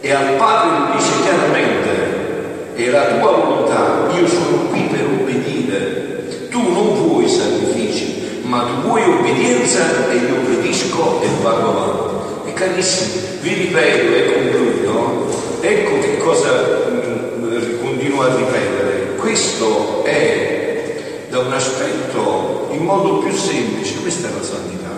E 0.00 0.10
al 0.10 0.36
Padre 0.36 0.96
dice 0.96 1.10
chiaramente, 1.20 2.74
è 2.76 2.88
la 2.88 3.04
tua 3.18 3.30
volontà, 3.32 4.08
io 4.18 4.26
sono 4.26 4.68
qui 4.70 4.80
per 4.90 5.04
obbedire. 5.04 6.48
Tu 6.48 6.62
non 6.62 6.94
vuoi 6.94 7.28
sacrifici, 7.28 8.40
ma 8.44 8.60
tu 8.62 8.88
vuoi 8.88 9.02
obbedienza 9.02 10.10
e 10.10 10.16
io 10.16 10.36
obbedisco 10.36 11.20
e 11.20 11.28
vado 11.42 11.68
avanti. 11.68 12.48
E 12.48 12.52
carissimi, 12.54 13.22
vi 13.42 13.52
ripeto 13.52 14.14
e 14.14 14.32
concludo, 14.32 15.26
ecco 15.60 15.98
che 15.98 16.16
cosa 16.16 16.88
mm, 16.90 17.80
continuo 17.82 18.22
a 18.22 18.34
ripetere. 18.34 19.14
Questo 19.18 20.04
è 20.04 20.96
da 21.28 21.40
un 21.40 21.52
aspetto 21.52 22.68
in 22.70 22.82
modo 22.82 23.18
più 23.18 23.32
semplice, 23.32 24.00
questa 24.00 24.28
è 24.28 24.30
la 24.30 24.42
santità, 24.42 24.89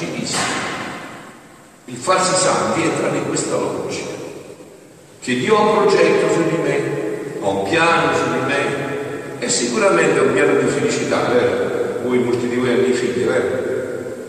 facilissimo. 0.00 0.68
Il 1.86 1.96
farsi 1.96 2.34
santi 2.34 2.82
entra 2.82 3.08
in 3.08 3.26
questa 3.28 3.56
logica, 3.56 4.10
che 5.20 5.34
Dio 5.34 5.56
ha 5.56 5.60
un 5.60 5.76
progetto 5.76 6.32
su 6.32 6.42
di 6.48 6.56
me, 6.62 6.80
ha 7.42 7.48
un 7.48 7.68
piano 7.68 8.14
su 8.14 8.32
di 8.32 8.46
me, 8.46 9.38
è 9.38 9.48
sicuramente 9.48 10.20
un 10.20 10.32
piano 10.32 10.54
di 10.58 10.66
felicità, 10.68 11.28
vero? 11.28 11.98
Voi, 12.04 12.18
molti 12.18 12.48
di 12.48 12.56
voi 12.56 12.70
hanno 12.70 12.86
i 12.86 12.92
figli, 12.92 13.24
vero? 13.24 13.68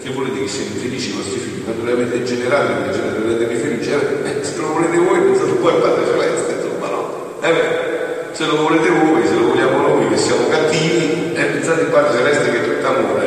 Che 0.01 0.09
volete 0.09 0.41
che 0.41 0.47
siano 0.47 0.75
felici 0.75 1.09
i 1.09 1.13
vostri 1.13 1.39
figli? 1.39 1.63
Quando 1.63 1.85
li 1.85 1.91
avete 1.91 2.23
generati, 2.23 2.73
li 2.83 2.91
genererete 2.91 3.55
felici, 3.55 3.91
eh? 3.91 4.43
Se 4.43 4.57
lo 4.57 4.73
volete 4.73 4.97
voi, 4.97 5.19
pensate 5.19 5.51
poi 5.51 5.73
al 5.73 5.81
Padre 5.81 6.05
Celeste, 6.05 6.53
insomma, 6.53 6.87
no? 6.87 7.37
Eh 7.41 7.51
beh, 7.51 8.35
se 8.35 8.45
lo 8.45 8.57
volete 8.57 8.89
voi, 8.89 9.25
se 9.25 9.35
lo 9.35 9.47
vogliamo 9.47 9.87
noi, 9.87 10.09
che 10.09 10.17
siamo 10.17 10.47
cattivi, 10.49 11.33
eh, 11.35 11.43
pensate 11.43 11.81
al 11.81 11.87
Padre 11.87 12.17
Celeste 12.17 12.51
che 12.51 12.57
è 12.57 12.63
tutto 12.63 12.87
amore? 12.87 13.21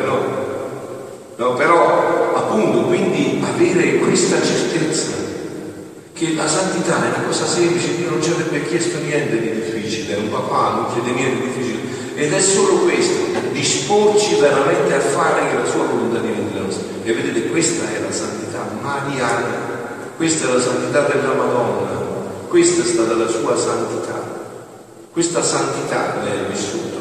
No, 1.37 1.55
però, 1.55 2.33
appunto, 2.37 2.83
quindi 2.83 3.44
avere 3.55 3.99
questa 3.99 4.43
certezza 4.43 5.13
che 6.13 6.35
la 6.35 6.47
santità 6.47 7.05
è 7.05 7.17
una 7.17 7.27
cosa 7.27 7.47
semplice, 7.47 7.97
Dio 7.97 8.11
non 8.11 8.23
ci 8.23 8.31
avrebbe 8.31 8.67
chiesto 8.67 8.99
niente 8.99 9.41
di 9.41 9.53
difficile, 9.53 10.17
un 10.17 10.31
papà 10.31 10.75
non 10.75 10.93
chiede 10.93 11.11
niente 11.11 11.41
di 11.41 11.49
difficile, 11.49 11.81
ed 12.15 12.33
è 12.33 12.41
solo 12.41 12.79
questo, 12.79 13.27
disporci 13.53 14.37
veramente 14.37 14.95
a 14.95 15.01
fare 15.01 15.49
che 15.49 15.57
la 15.57 15.67
sua 15.67 15.85
volontà 15.85 16.19
diventi 16.21 16.55
la 16.55 16.61
nostra. 16.61 16.87
E 17.03 17.13
vedete, 17.13 17.49
questa 17.49 17.85
è 17.93 18.01
la 18.01 18.13
santità 18.13 18.65
mariana, 18.81 20.13
questa 20.17 20.49
è 20.49 20.53
la 20.53 20.61
santità 20.61 21.01
della 21.03 21.35
Madonna, 21.35 22.01
questa 22.49 22.83
è 22.83 22.87
stata 22.87 23.15
la 23.15 23.29
sua 23.29 23.57
santità, 23.57 24.23
questa 25.13 25.43
santità 25.43 26.21
lei 26.23 26.39
ha 26.39 26.49
vissuto. 26.49 26.94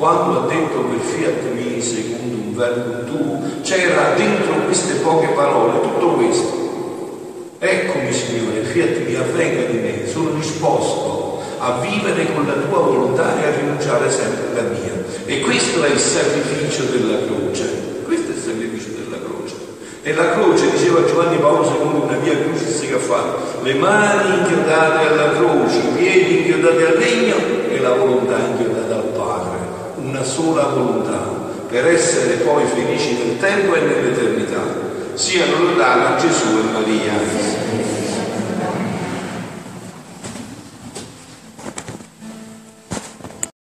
Quando 0.00 0.40
ha 0.40 0.46
detto 0.46 0.80
quel 0.80 0.98
fiat 0.98 1.42
mi 1.52 1.78
secondo 1.82 2.34
un 2.34 2.56
verbo 2.56 3.04
tu, 3.04 3.60
c'era 3.60 4.14
dentro 4.16 4.64
queste 4.64 4.94
poche 4.94 5.26
parole 5.34 5.78
tutto 5.82 6.12
questo. 6.12 7.52
Eccomi 7.58 8.10
Signore, 8.10 8.62
fiat 8.62 8.96
mi 9.06 9.14
avvenga 9.14 9.70
di 9.70 9.76
me, 9.76 10.08
sono 10.08 10.30
disposto 10.30 11.42
a 11.58 11.80
vivere 11.82 12.32
con 12.32 12.46
la 12.46 12.54
tua 12.54 12.78
volontà 12.78 13.42
e 13.42 13.46
a 13.46 13.50
rinunciare 13.58 14.10
sempre 14.10 14.58
alla 14.58 14.70
mia. 14.70 15.04
E 15.26 15.40
questo 15.40 15.84
è 15.84 15.90
il 15.90 15.98
sacrificio 15.98 16.84
della 16.84 17.18
croce. 17.26 17.68
Questo 18.06 18.30
è 18.30 18.34
il 18.36 18.40
sacrificio 18.40 18.88
della 19.04 19.22
croce. 19.22 19.54
E 20.02 20.14
la 20.14 20.30
croce, 20.30 20.70
diceva 20.70 21.04
Giovanni 21.04 21.36
Paolo 21.36 21.64
II, 21.64 22.00
una 22.08 22.16
via 22.16 22.38
crucis 22.38 22.80
che 22.88 22.94
ha 22.94 22.98
fatto, 22.98 23.62
le 23.64 23.74
mani 23.74 24.38
inchiodate 24.38 25.08
alla 25.08 25.32
croce, 25.32 25.76
i 25.76 25.92
piedi 25.94 26.38
inchiodati 26.38 26.84
al 26.84 26.96
legno 26.96 27.36
e 27.68 27.78
la 27.80 27.92
volontà 27.92 28.38
inchiodata 28.38 28.79
una 30.20 30.28
sola 30.28 30.64
volontà, 30.64 31.18
per 31.66 31.86
essere 31.86 32.34
poi 32.44 32.66
felici 32.66 33.14
nel 33.14 33.38
tempo 33.38 33.74
e 33.74 33.80
nell'eternità. 33.80 34.60
Siano 35.14 35.62
lodati 35.62 36.26
Gesù 36.26 36.58
e 36.58 36.72
Maria. 36.72 37.59